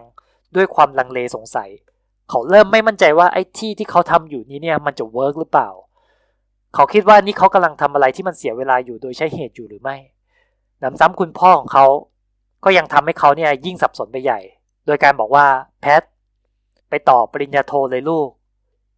[0.57, 1.71] ด้วยความลังเลสงสัย
[2.31, 5.69] เขาเริ่มไม่มั่นใจว่าไอ้ที่ที่เขาทำอยู่นี้เนี่ยมันจะเวิร์กหรือเปล่า
[6.75, 9.97] เขาคิดว่านี่เขากำลังทำอะไรที่มันเสียเวลาอยู่โดยใช้เหตุอยู่หรือไม่
[10.83, 11.87] นำซ้ำคุณพ่อของเขา
[12.65, 14.41] ก็ยังทำให้เขาเนี่ยยิ่งสับสนไปใหญ่
[14.87, 15.47] โดยการบอกว่า
[15.81, 16.03] แพท
[16.91, 18.29] ไปต่อปริญญาโทเลยลูก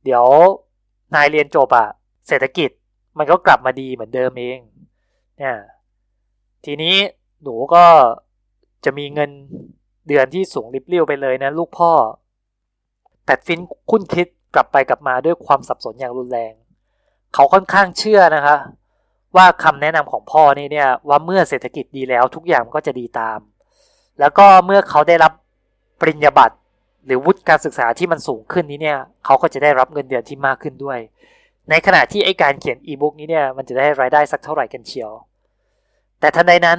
[0.05, 0.25] เดี๋ยว
[1.15, 1.89] นายเรียนจบอะ
[2.29, 2.71] เศรษฐกิจ
[3.19, 4.59] มันก็กลับมาดีเหมือนเดิมเอง
[5.39, 5.57] เนี่ย
[6.65, 6.97] ทีนี้
[7.43, 7.85] หนูก็
[8.85, 9.31] จะมีเงิน
[10.09, 11.93] เดือนที่สูงริบเรี่ยวไปเลยนะลูกพ่อ
[13.25, 16.53] แต่ฟินคุ้นคิดกลับไปกลับมาด้วยความสับสนอย่างรุนแรง
[17.35, 18.57] เขาค่อนข้างเชื่อนะคะ
[19.37, 23.39] ว่าคำแนะนำของพ่อนี่เนี่ยว่าเมื่อเศรษฐกิจดีแล้วทุกอย่างก็จะดีตาม
[24.21, 25.33] แล้วก็เมื่อเขาได้รับ
[26.01, 26.57] ปริญญาบัตร
[27.07, 30.99] หรือวุฒิการศึกษาที่มันสูงขึ้นนี้เนี่ย เขาก็จะได้รับเงินเดือนที่มากขึ้นด้วย
[31.71, 35.13] ในขณะที่ไอการเขียนอีบุ๊กนี้เนี่ยมันจะได้รายได้สักเท่าไหร่กันเชียว
[36.21, 36.79] แต่ทันใดนั้น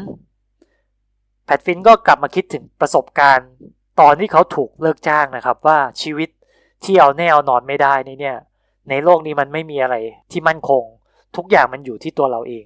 [1.45, 3.49] แพทฟินก็กลับมาคิดถึงประสบการณ์
[3.99, 6.29] ตอนที่เขาถูกเลิกจ้างนะครับ ว่าชีวิต
[6.83, 8.37] ที่เอาแน่เอานอนไม่ได้นี่เนี่ย
[8.89, 9.95] ในโลกนี้มันไม่มีอะไร
[10.31, 10.83] ที่มั่นคง
[11.35, 12.65] ทุกอย่างมันอยู่ที่ตัวเราเอง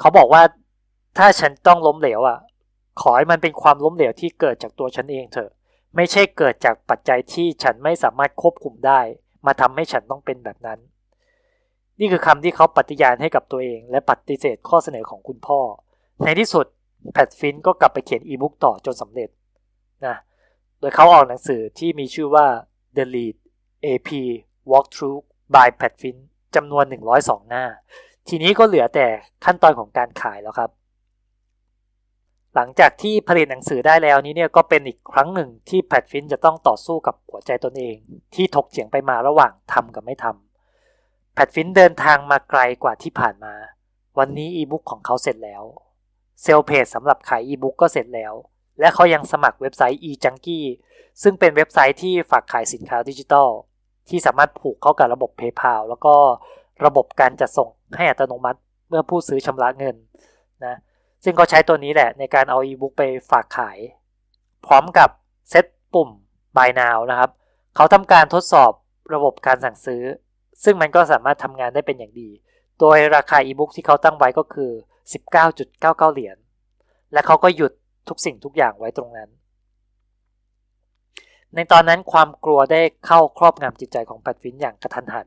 [0.00, 0.42] เขาบอกว่า
[1.18, 2.38] ถ้าฉันต้องล้มเหลวอะ
[3.00, 5.50] ขอให้มันเป็นความล้มเหลวที่เกิดจากตัวฉันเองเถอะ
[5.96, 9.00] ไม่ใช่เกิดจากปัจจัยที่ฉันไม่สามารถควบคุมได้
[9.46, 10.78] มาทำให้ฉันต้องเป็นแบบนั้น
[12.00, 15.60] นี่คือคำที่เขาปฏิญาณให้กับตัวเอง และปฏิเสธข้อเสนอของคุณพ่อ
[16.24, 16.66] ในที่สุด
[17.12, 19.28] แพทฟินก็กลับไปเขียนอีบุ๊กต่อจนสำเร็จ
[20.06, 20.16] นะ
[20.80, 22.46] โดยเขาออกหนังสือที่มีชื่อว่า
[22.96, 23.36] The Lead
[23.84, 24.08] AP
[24.70, 25.20] Walkthrough
[25.54, 26.18] by Pat Finn
[26.54, 26.84] จำนวน
[27.16, 27.64] 102 หน้า
[28.28, 29.06] ทีนี้ก็เหลือแต่
[29.44, 30.70] ขั้นตอนของการขายแล้วครับ
[32.56, 37.96] หลังจากที่ผลิตหนังสือได้แล้วนี้เนี่ยก็เป็นอีกครั้งหนึ่งที่แพทฟินจะต้องต่อสู้กับหัวใจตนเอง
[38.34, 43.54] ที่ถกเถียงไปมาระหว่างทำกับไม่ทำแพทฟินเดินทางมาไกลกว่าที่ผ่านมา
[44.18, 45.62] วันนี้อีบุ๊กของเขาเสร็จแล้ว
[46.42, 48.32] sale page สำหรับขายอีบุ๊กก็เสร็จแล้ว
[48.80, 50.66] และเขายังสมัครเว็บไซต์ eJunkie
[51.22, 53.48] ซึ่งเป็นเว็บไซต์ที่ฝากขายสินค้าดิจิทัล
[54.08, 56.14] ที่สามารถผูกเข้ากับระบบ PayPal แล้วก็
[56.86, 59.96] ระบบการจัดส่งให้อัตโนมัติเมื่อผู้ซื้อชำระเงิน
[60.64, 60.76] นะ
[61.24, 63.78] ซึ่งเขาใช้ตัวนี้แหละในการเอาอีบุ๊กไปฝากขาย
[64.66, 65.10] พร้อมกับ
[65.50, 66.10] เซตปุ่ม
[66.56, 67.30] Buy Now นะครับ
[67.76, 68.72] เขาทำการทดสอบ
[69.14, 70.02] ระบบการสั่งซื้อ
[70.64, 72.30] ซึ่งมันก็สามารถทำงานได้เป็นอย่างดี
[72.80, 74.70] โดยราคาอีบุ๊กที่เขาตั้งไว้ก็คือ
[75.42, 76.36] 19.99 เหรียญ
[77.12, 77.72] และเขาก็หยุด
[78.08, 79.28] ทุกสิ่งทุกอย่างไว้ตรงนั้น
[81.54, 85.26] ในตอนนั้นความกลัวได้เข้าครอบงำจิตใจของแพทฟินอย่างกระทันหัน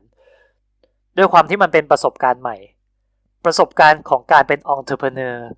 [1.16, 2.56] ด้วยความที่มันเป็นประสบการณ์ใหม่
[3.44, 5.48] ประสบการณ์ของการเป็น entrepreneur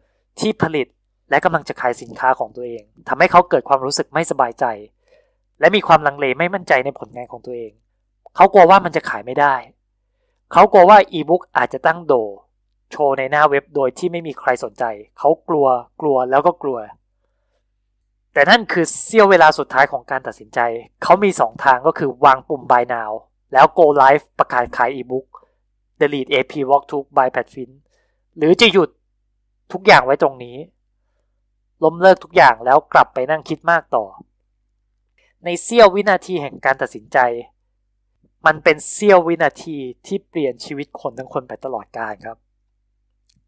[0.41, 0.87] ที่ผลิต
[1.31, 4.65] และกำลังจะขายสินค้าของตัวเองทำให้เขาเกิดความรู้สึกไม่สบายใจ
[5.61, 7.73] และมีความลังเลไม่มั่นใจในผลงานของตัวเอง
[8.37, 9.55] เขากลัวว่ามันจะขายไม่ได้
[10.53, 12.15] เขากลัวว่าอีบุ๊กอาจจะตั้งเด่
[12.91, 14.85] โชว์ในหน้าเว็บโดยที่ไม่มีใครสนใจ
[15.19, 15.67] เขากลัว
[16.01, 16.79] กลัวแล้วก็กลัว
[18.33, 20.61] แต่นั่นคือเสี้ยวเวลาสุดท้ายของการตัดสินใจ
[21.03, 23.13] เขามี 2 ทางก็คือวางปุ่ม buy now
[23.53, 25.27] แล้ว go live ประกาศขายอีบุ๊ก
[26.01, 27.71] delete AP walkthrough by Patfin
[28.37, 28.89] หรือจะหยุด
[29.73, 30.57] ทุกอย่างไว้ตรงนี้
[31.85, 34.05] ล้มเลิกทุกอย่างแล้วกลับไปนั่งคิดมากต่อ
[35.45, 37.19] ในเสี้ยววินาทีแห่งการตัดสินใจ
[38.47, 42.39] มันเป็นเสี้ยววินาทีที่เปลี่ยนชีวิตคนทั้งคนไปตลอดกาลครับ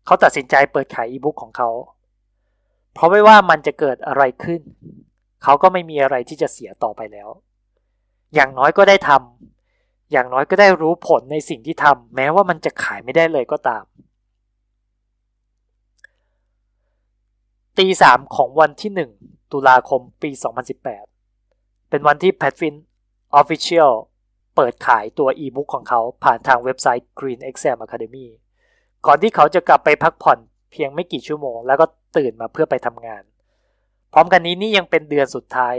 [0.04, 1.70] เขาตัดสินใจเปิดขายอีบุ๊กของเขา
[2.92, 4.62] เพราะไม่ว่ามันจะเกิดอะไรขึ้น
[5.42, 7.28] เขาก็ไม่มีอะไรที่จะเสียต่อไปแล้ว
[8.34, 13.84] อย่างน้อยก็ได้ทำอย่างน้อยก็ได้รู้ผลในสิ่งที่ทำแม้ว่ามันจะขายไม่ได้เลยก็ตาม
[17.78, 20.30] ตีสามของวันที่1ตุลาคมปี
[21.10, 22.74] 2018 เป็นวันที่แพทฟิน
[23.40, 23.92] Official
[24.54, 28.26] เปิดขายตัวอีบุ๊กของเขาผ่านทางเว็บไซต์ Green Exam Academy
[29.06, 30.38] ก่อนที่เขาจะกลับไปพักผ่อน
[30.72, 33.22] เพียงไม่กี่ชั่วโมง แล้วก็ตื่นมาเพื่อไปทำงาน
[34.12, 35.74] พร้อมกันนี้นี่ยังเป็นเดือนสุดท้าย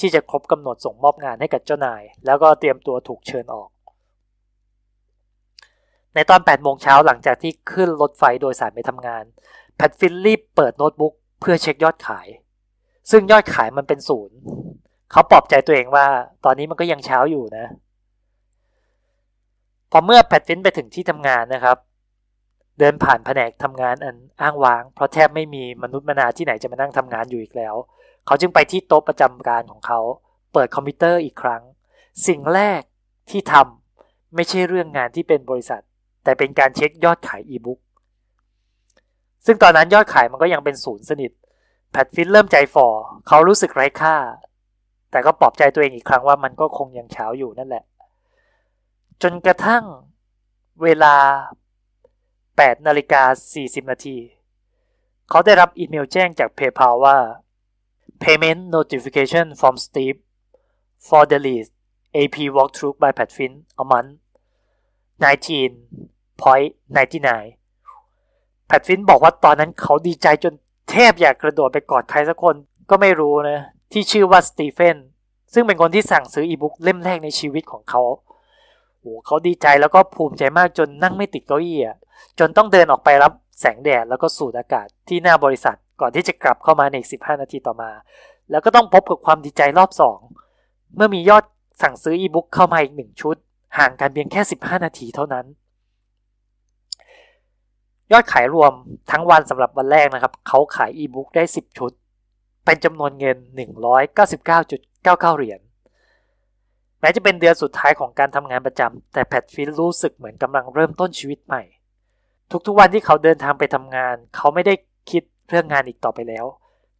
[0.00, 3.68] ที่จะครบกำหนดส่งมอบงานให้กับเจ้านาย แล้วก็เตรียมตัวถูกเชิญออก
[6.14, 9.24] ในตอน8โมงเช้าหลังจากที่ขึ้นรถไฟโดยสารไปทำงาน
[9.76, 12.28] แพทฟินรีบเปิดโน้ตบุ๊ก เพื่อเช็คยอดขาย
[13.10, 14.36] ซึ่งยอดขายมันเป็นศูนย์
[15.10, 16.06] เขาปลอบใจตัวเองว่า
[16.44, 17.66] ตอนนี้มันก็ยังเช้าอยู่นะ
[19.90, 21.76] พอเมื่อแพทฟินไปถึงที่ทำงานนะครับ
[22.78, 27.74] เดินผ่านแผนกทำงานอันอ้างว้าง เพราะแทบไม่มีมนุษย์มนาที่ไหนจะมานั่งทำงานอยู่อีกแล้ว
[28.26, 30.00] เขาจึงไปที่โต๊ะประจำการของเขา
[30.52, 31.62] เปิดคอมพิวเตอร์อีกครั้ง
[32.26, 32.82] สิ่งแรก
[33.30, 35.82] ที่ทำไม่ใช่เรื่องงานที่เป็นบริษัท
[36.24, 37.80] แต่เป็นการเช็คยอดขายอีบุ๊ก
[39.46, 41.30] ซึ่งตอนนั้นยอดขายมันก็ยังเป็นศูนย์สนิท
[41.90, 42.88] แพทฟินเริ่มใจฝ่อ
[43.28, 44.16] เขารู้สึกไร้ค่า
[45.10, 47.84] แต่ก็ปลอบใจตัวเองอีกครั้งว่ามันก็คงยังเช้าอยู่นั่นแหละ
[49.22, 49.84] จนกระทั่ง
[50.82, 51.14] เวลา
[52.02, 53.22] 8นาฬิกา
[53.56, 54.16] 40 นาที
[55.30, 57.16] เขาได้รับอีเมลแจ้งจาก PayPal ว่า
[58.22, 60.18] Payment notification from Steve
[61.06, 61.70] for the lease
[62.16, 63.52] AP walkthrough by Patfin
[63.82, 64.12] a month
[65.22, 67.61] 19.99
[68.72, 70.54] แพทฟินบอกว่าตอนนั้นเขาดีใจจน
[70.90, 72.56] แทบอยากกระโดดไปกอดใครสักคน
[72.90, 73.58] ก็ไม่รู้นะ
[73.92, 74.96] ที่ชื่อว่าสตีเฟน
[75.52, 78.02] ซึ่งเป็นคนที่สั่งซื้ออีบุ๊กเล่มแรกในชีวิตของเขา
[79.00, 81.96] โอ้เขาดีใจแล้วก็ภูมิใจมากจนนั่งไม่ติดเก้าอี้อะ
[82.38, 87.90] จนต้องเดินออกไปรับแสงแดดแล้วก็สูดอากาศที่หน้าบริษัทก่อนที่จะกลับเข้ามาในอีก15 นาทีต่อมา
[88.50, 90.18] แล้วก็ต้องพบกับความดีใจรอบสอง
[90.96, 91.44] เมื่อมียอด
[91.82, 93.36] สั่งซื้ออีบุ๊กเข้ามาอีกหนึ่งชุด
[93.78, 95.46] ห่างกันเพียงแค่ 15 นาทีเท่านั้น
[98.12, 98.72] ยอดขายรวม
[99.10, 101.92] ทั้งวันสำหรับวันแรกนะครับ เขาขายอีบุ๊กได้ 10 ชุด
[102.64, 103.36] เป็นจำนวนเงิน
[104.16, 105.60] 199.99 เหรียญ
[107.00, 111.62] แม้จะเป็นเดือนสุดท้ายของการทำงานประจำแต่แพทฟิลรู้สึกเหมือนกำลังเริ่มต้นชีวิตใหม่
[112.66, 114.74] ทุกๆวันที่เขาเดินทางไปทำงาน เขาไม่ได้
[115.10, 116.46] คิดเรื่องงานอีกต่อไปแล้ว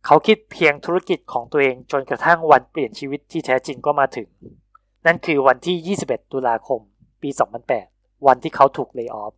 [0.07, 4.29] เขาคิดเพียงธุรกิจของตัวเองจนกระทั่งวันเปลี่ยนชีวิตที่แท้จริงก็มาถึง
[5.07, 6.81] นั่นคือวันที่ 21 ตุลาคม
[7.23, 7.31] ปี
[7.79, 9.33] 2008 วันที่เขาถูกเลิกออฟ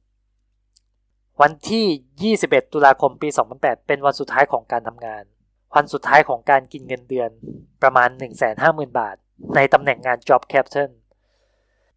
[1.42, 5.24] วันที่ 21 ตุลาคมปี 2008 เป็นวันสุดท้ายของการทำงาน
[5.74, 7.30] วันสุดท้ายของการกินเงินเดือน
[7.82, 8.08] ประมาณ
[8.54, 9.16] 150,000 บาท
[9.56, 10.90] ในตำแหน่งงาน Job Captain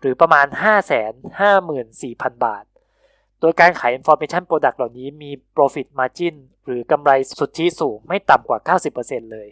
[0.00, 0.46] หรือประมาณ
[1.24, 2.64] 554,000 บาท
[3.40, 9.48] โดยการขาย Information Product เหล่านี้มี Profit Margin หรือกำไรสุทธิสูงไม่ต่ำกว่า 90%เลย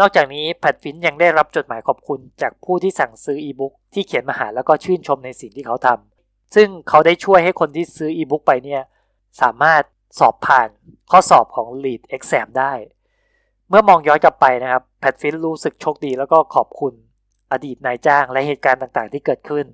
[0.00, 8.82] นอกจากนี้แพทฟินยังได้รับจดหมายขอบคุณจากผู้ที่สั่งซื้ออีบุ๊กที่เขียนมาหาแล้วก็ชื่นชมในสิ่งที่เขาทำซึ่งเขาได้ช่วยให้คนที่ซื้ออีบุ๊กไปเนี่ย
[9.42, 9.82] สามารถ
[10.18, 10.68] สอบผ่าน
[11.10, 12.72] ข้อสอบของ Lead Exam ได้
[13.68, 16.92] เมื่อมองย้อนกลับไปนะครับแพทฟินรู้สึกโชคดีแล้วก็ขอบคุณ
[17.52, 19.66] อดีตนายจ้างและเหตุการณ์ต่างๆ ที่เกิดขึ้น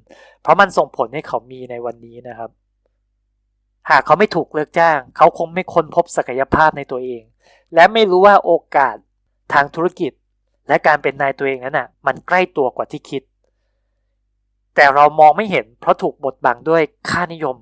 [0.42, 2.50] เพราะมันส่งผลให้เขามีในวันนี้นะครับ
[3.90, 7.22] หากเขาไม่ถูกเลิกจ้าง เขาคงไม่ค้นพบศักยภาพในตัวเอง
[7.74, 8.96] และไม่รู้ว่าโอกาส
[9.52, 10.12] ทางธุรกิจ
[10.68, 13.22] และการเป็นนายตัวเองนั้นน่ะ มันใกล้ตัวกว่าที่คิด
[14.76, 17.57] แต่เรามองไม่เห็นเพราะถูกบดบังด้วยค่านิยม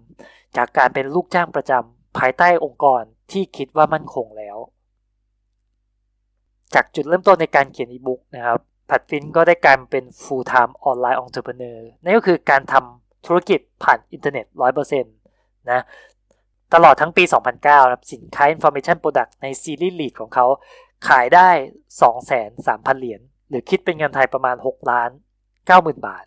[0.56, 4.56] จากการเป็นลูกจ้างประจำภายใต้องค์กรที่คิดว่ามั่นคงแล้ว
[6.74, 8.58] จากจุดเริ่มต้นในการเขียนอีบุ๊กนะครับ
[8.90, 14.46] แพทฟินก็ได้กลายเป็น full time online entrepreneur นั่นก็คือการทำธุรกิจผ่านอินเทอร์เน็ต
[14.88, 15.84] 100%นะ
[16.74, 17.24] ตลอดทั้งปี
[17.56, 20.46] 2009ครับ สินค้า information product ในซีรีส์ LEED ของเขา
[21.08, 21.48] ขายได้
[22.00, 25.10] 2 3 0 0 0 เหรียญหรือคิดเป็นเงินไทยประมาณ 6 ล้าน
[25.58, 26.24] 90,000 บาท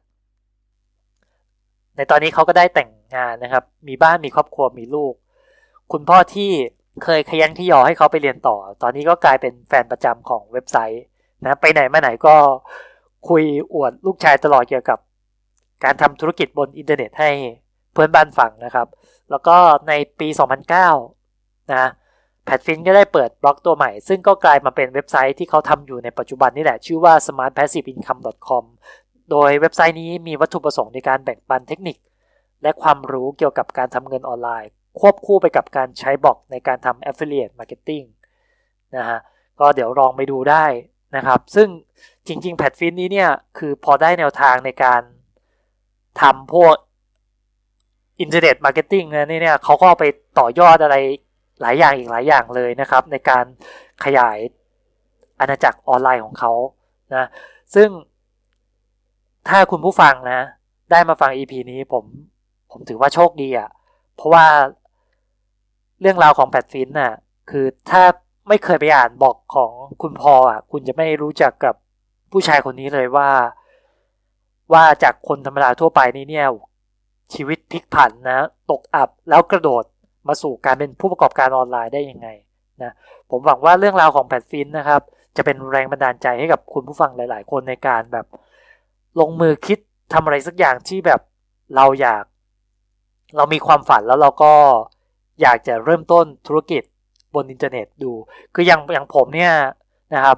[1.96, 5.14] ในตอนนี้เขาก็ได้แต่งงานนะครับ มีบ้านมีครอบครัวมีลูก
[5.92, 6.52] คุณพ่อที่
[7.04, 11.04] เคยคะยั้นคะยอให้เขาไปเรียนต่อ ตอนนี้ก็กลายเป็นแฟนประจำของเว็บไซต์
[11.44, 12.36] นะไปไหนมาไหนก็
[13.30, 15.00] คุยอวดลูกชายตลอดเกี่ยวกับ
[15.84, 17.30] การทำธุรกิจบนอินเทอร์เน็ตให้
[17.94, 18.88] เพื่อนบ้านฟังนะครับ
[19.32, 19.58] แล้วก็
[19.88, 20.28] ในปี
[21.00, 21.90] 2009 นะ
[22.46, 28.64] แพทฟินก็ได้เปิดบล็อกตัวใหม่ ซึ่งก็กลายมาเป็นเว็บไซต์ที่เขาทำอยู่ในปัจจุบันนี่แหละ ชื่อว่า smartpassiveincome.com
[29.32, 31.98] โดยเว็บไซต์นี้มีวัตถุประสงค์ในการแบ่งปันเทคนิค
[32.64, 38.06] และความรู้เกี่ยวกับการทำเงินออนไลน์ ควบคู่ไปกับการใช้บล็อกในการทำ affiliate marketing
[38.98, 39.20] นะฮะ
[39.60, 40.66] ก็เดี๋ยวลองไปดูได้
[41.16, 41.68] นะครับ ซึ่ง
[42.28, 45.02] จริงๆแพทฟินนี้เนี่ย คือพอได้แนวทางในการ
[46.22, 46.76] ทำพวก
[48.22, 50.04] internet marketing นี่เนี่ยเขาก็ไป
[50.40, 50.96] ต่อยอดอะไร
[51.63, 53.45] หลายอย่างอีกหลายอย่างเลยนะครับ ในการ
[54.06, 54.38] ขยาย
[55.39, 56.52] อาณาจักรออนไลน์ของเขา
[57.15, 57.26] นะ
[57.76, 57.89] ซึ่ง
[59.47, 60.39] ถ้าคุณผู้ฟังนะ
[60.91, 62.06] ได้มาฟัง EP นี้ผม
[62.71, 63.69] ผมถือว่าโชคดีอะ่ะ
[64.15, 64.45] เพราะว่า
[66.02, 67.13] เรื่องราวของแพทฟินน่ะ
[67.49, 68.04] คือถ้า
[68.47, 69.71] ไม่เคยไปอ่านบอกของ
[70.02, 71.76] คุณพออะ คุณจะไม่รู้จักกับ
[72.32, 73.30] ผู้ชายคนนี้เลยว่า
[74.73, 76.47] ว่าจากคนธรรมดาทั่วไปนี่เนี่ย
[77.34, 78.39] ชีวิตพลิกผันนะ
[78.71, 79.84] ตกอับแล้วกระโดด
[80.28, 82.28] มาสู่การเป็นผู้ประกอบการออนไลน์ได้ยังไง
[82.84, 82.94] นะ
[83.30, 85.02] ผมหวังว่าเรื่องราวของ Pat Flynn นะครับ
[85.38, 88.26] จะเป็นแรงบันดาลใจให้กับคุณผู้ฟังหลาย ๆ คนในการแบบ
[89.20, 89.80] ลงมือคิด
[90.14, 91.22] ทำอะไรสักอย่างที่แบบ
[91.76, 92.24] เราอยาก
[93.36, 94.54] เรามีความฝันแล้วเราก็
[95.41, 96.84] อยากจะเริ่มต้นธุรกิจ
[97.36, 98.12] บนอินเทอร์เน็ตดู
[98.54, 99.54] คืออย่างอย่างผมเนี่ย
[100.14, 100.38] นะครับ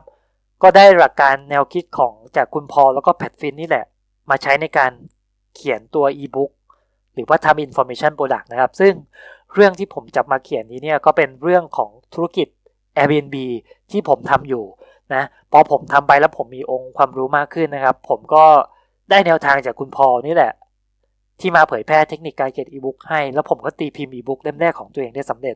[0.64, 3.86] ก็ได้หลักการแนวคิดของจากคุณพอลแล้วก็ Pat Flynn นี่แหละ
[4.30, 4.92] มาใช้ในการ
[5.56, 6.52] เขียนตัวอีบุ๊ก
[7.14, 8.94] หรือว่าทำ information product นะครับ ซึ่ง
[9.56, 12.48] เรื่องที่ผมจับมาเขียนนี้เนี่ยก็เป็นเรื่องของธุรกิจ
[12.98, 13.36] Airbnb
[13.92, 14.66] ที่ผมทำอยู่
[15.14, 18.46] นะพอผมทำไปแล้วผมมีองค์ความรู้มากขึ้นนะครับ ผมก็
[19.10, 20.54] ได้แนวทางจากคุณพอนี่แหละ
[21.40, 25.56] ที่มาเผยแพร่เทคนิคการเขียนอีบุ๊กให้ แล้วผมก็ตีพิมพ์อีบุ๊กเล่มแรกของตัวเองได้สำเร็จ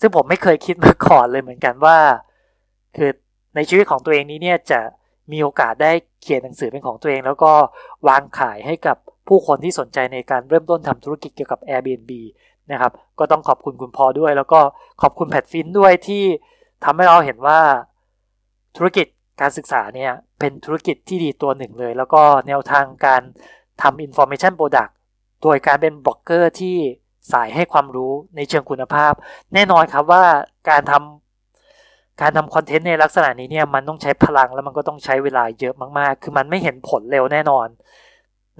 [0.00, 1.98] ซึ่งผมไม่เคยคิดมาก่อนเลยเหมือนกันว่า
[2.96, 3.10] คือ
[3.54, 4.80] ในชีวิตของตัวเองนี้เนี่ยจะ
[5.32, 7.52] มีโอกาสได้เขียนหนังสือเป็นของตัวเอง แล้วก็
[8.08, 8.96] วางขายให้กับ
[9.28, 12.12] ผู้คนที่สนใจในการเริ่มต้นทำธุรกิจเกี่ยวกับ Airbnb
[12.70, 14.60] นะครับ ก็ต้องขอบคุณคุณพอด้วย แล้วก็
[15.02, 16.24] ขอบคุณแพทฟินด้วยที่
[16.84, 17.60] ทำให้เราเห็นว่า
[18.76, 19.06] ธุรกิจ
[19.40, 23.22] การศึกษาเนี่ยเป็นธุรกิจที่ดีตัวหนึ่งเลย แล้วก็แนวทางการ
[23.82, 24.92] ทำ information product
[25.42, 26.76] โดยการเป็นบล็อกเกอร์ที่
[27.32, 29.12] สายให้ความรู้ในเชิงคุณภาพ
[29.54, 30.24] แน่นอนครับว่า
[30.70, 37.66] การทำการทำคอนเทนต์ในลักษณะนี้เนี่ยมันต้องใช้พลังแล้วมันก็ต้องใช้เวลาเยอะมากๆ คือมันไม่เห็นผลเร็วแน่นอน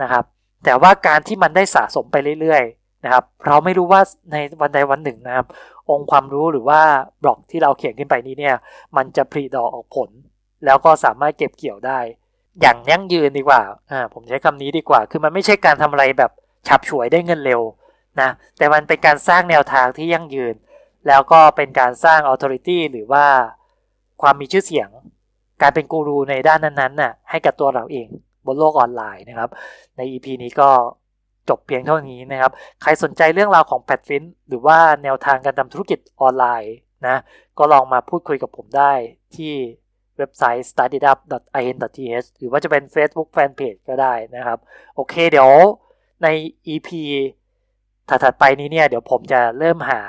[0.03, 0.24] นะครับ
[0.64, 4.00] แต่ว่าการที่มันได้สะสมไปเรื่อยๆ นะครับเราไม่รู้ว่า
[4.32, 5.46] ในวันใดวันหนึ่งนะครับ
[5.90, 6.80] องค์ความรู้หรือว่า
[7.22, 8.57] บล็อกที่เราเขียนขึ้นไปนี้เนี่ย
[8.96, 10.11] มันจะผลิดอกออกผล
[10.64, 11.98] แล้วก็สามารถเก็บเกี่ยวได้
[12.61, 16.30] อย่างยั่งยืนดีกว่าอ่าผมใช้คำนี้ดีกว่า คือมันไม่ใช่การทำอะไรแบบ
[16.68, 17.61] ฉับฉวยได้เงินเร็ว
[18.20, 20.55] นะแต่มันเป็นการสร้างแนวทางที่ยั่งยืน
[21.09, 23.26] แล้วก็เป็นการสร้าง authority หรือว่า
[24.22, 24.88] ความมีชื่อเสียง
[25.62, 28.09] การเป็นกูรูในด้านนั้นๆน่ะให้กับตัวเราเอง
[28.46, 29.50] บนโลกออนไลน์นะครับ
[29.96, 30.70] ใน EP นี้ก็
[31.49, 36.76] จบเพียงเท่านี้นะครับ ใครสนใจเรื่องราวของแพทฟินหรือว่าแนวทางการทำธุรกิจออนไลน์
[37.07, 37.16] นะ
[37.59, 38.93] ก็ลองมาพูดคุยกับผมได้
[39.36, 39.53] ที่
[40.18, 44.59] เว็บไซต์ startup.in.th หรือว่าจะเป็น Facebook Fanpage ก็ได้นะครับ
[44.95, 45.51] โอเคเดี๋ยว
[46.22, 46.28] ใน
[46.68, 46.88] EP
[48.09, 50.03] ถัดๆไปนี้เนี่ย เดี๋ยวผมจะเริ่มหา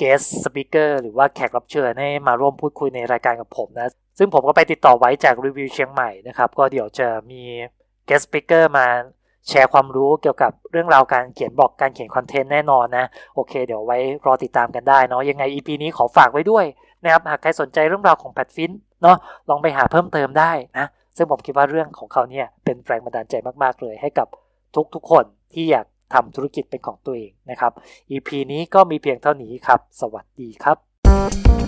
[0.00, 3.88] guest speaker หรือว่าแขกรับเชิญให้มาร่วมพูดคุยในรายการกับผมนะ
[4.18, 7.42] ซึ่งผมก็ไปติดต่อไว้จากรีวิวเชียงใหม่นะครับ ก็เดี๋ยวจะมี
[8.08, 8.86] guest speaker มา
[9.48, 16.64] แชร์ความรู้เกี่ยวกับเรื่องราวการเขียนบล็อกการเขียนคอนเทนต์แน่นอนนะ โอเค เดี๋ยวไว้รอติดตามกันได้เนาะยังไง EP นี้ขอฝากไว้ด้วย
[17.04, 18.72] นะครับหากใครสนใจเรื่องราวของแพทฟิน
[19.02, 19.16] เนาะ
[19.48, 20.86] ลองไปหาเพิ่มเติมได้นะ
[21.16, 24.28] ซึ่งผมคิดว่าเรื่องของเขาเนี่ยเป็นแรงบันดาลใจมากๆเลยให้กับ
[24.94, 27.72] ทุกๆคนที่อยากทำธุรกิจเป็นของตัวเองนะครับ
[28.10, 31.61] EP นี้ก็มีเพียงเท่านี้ครับ สวัสดีครับ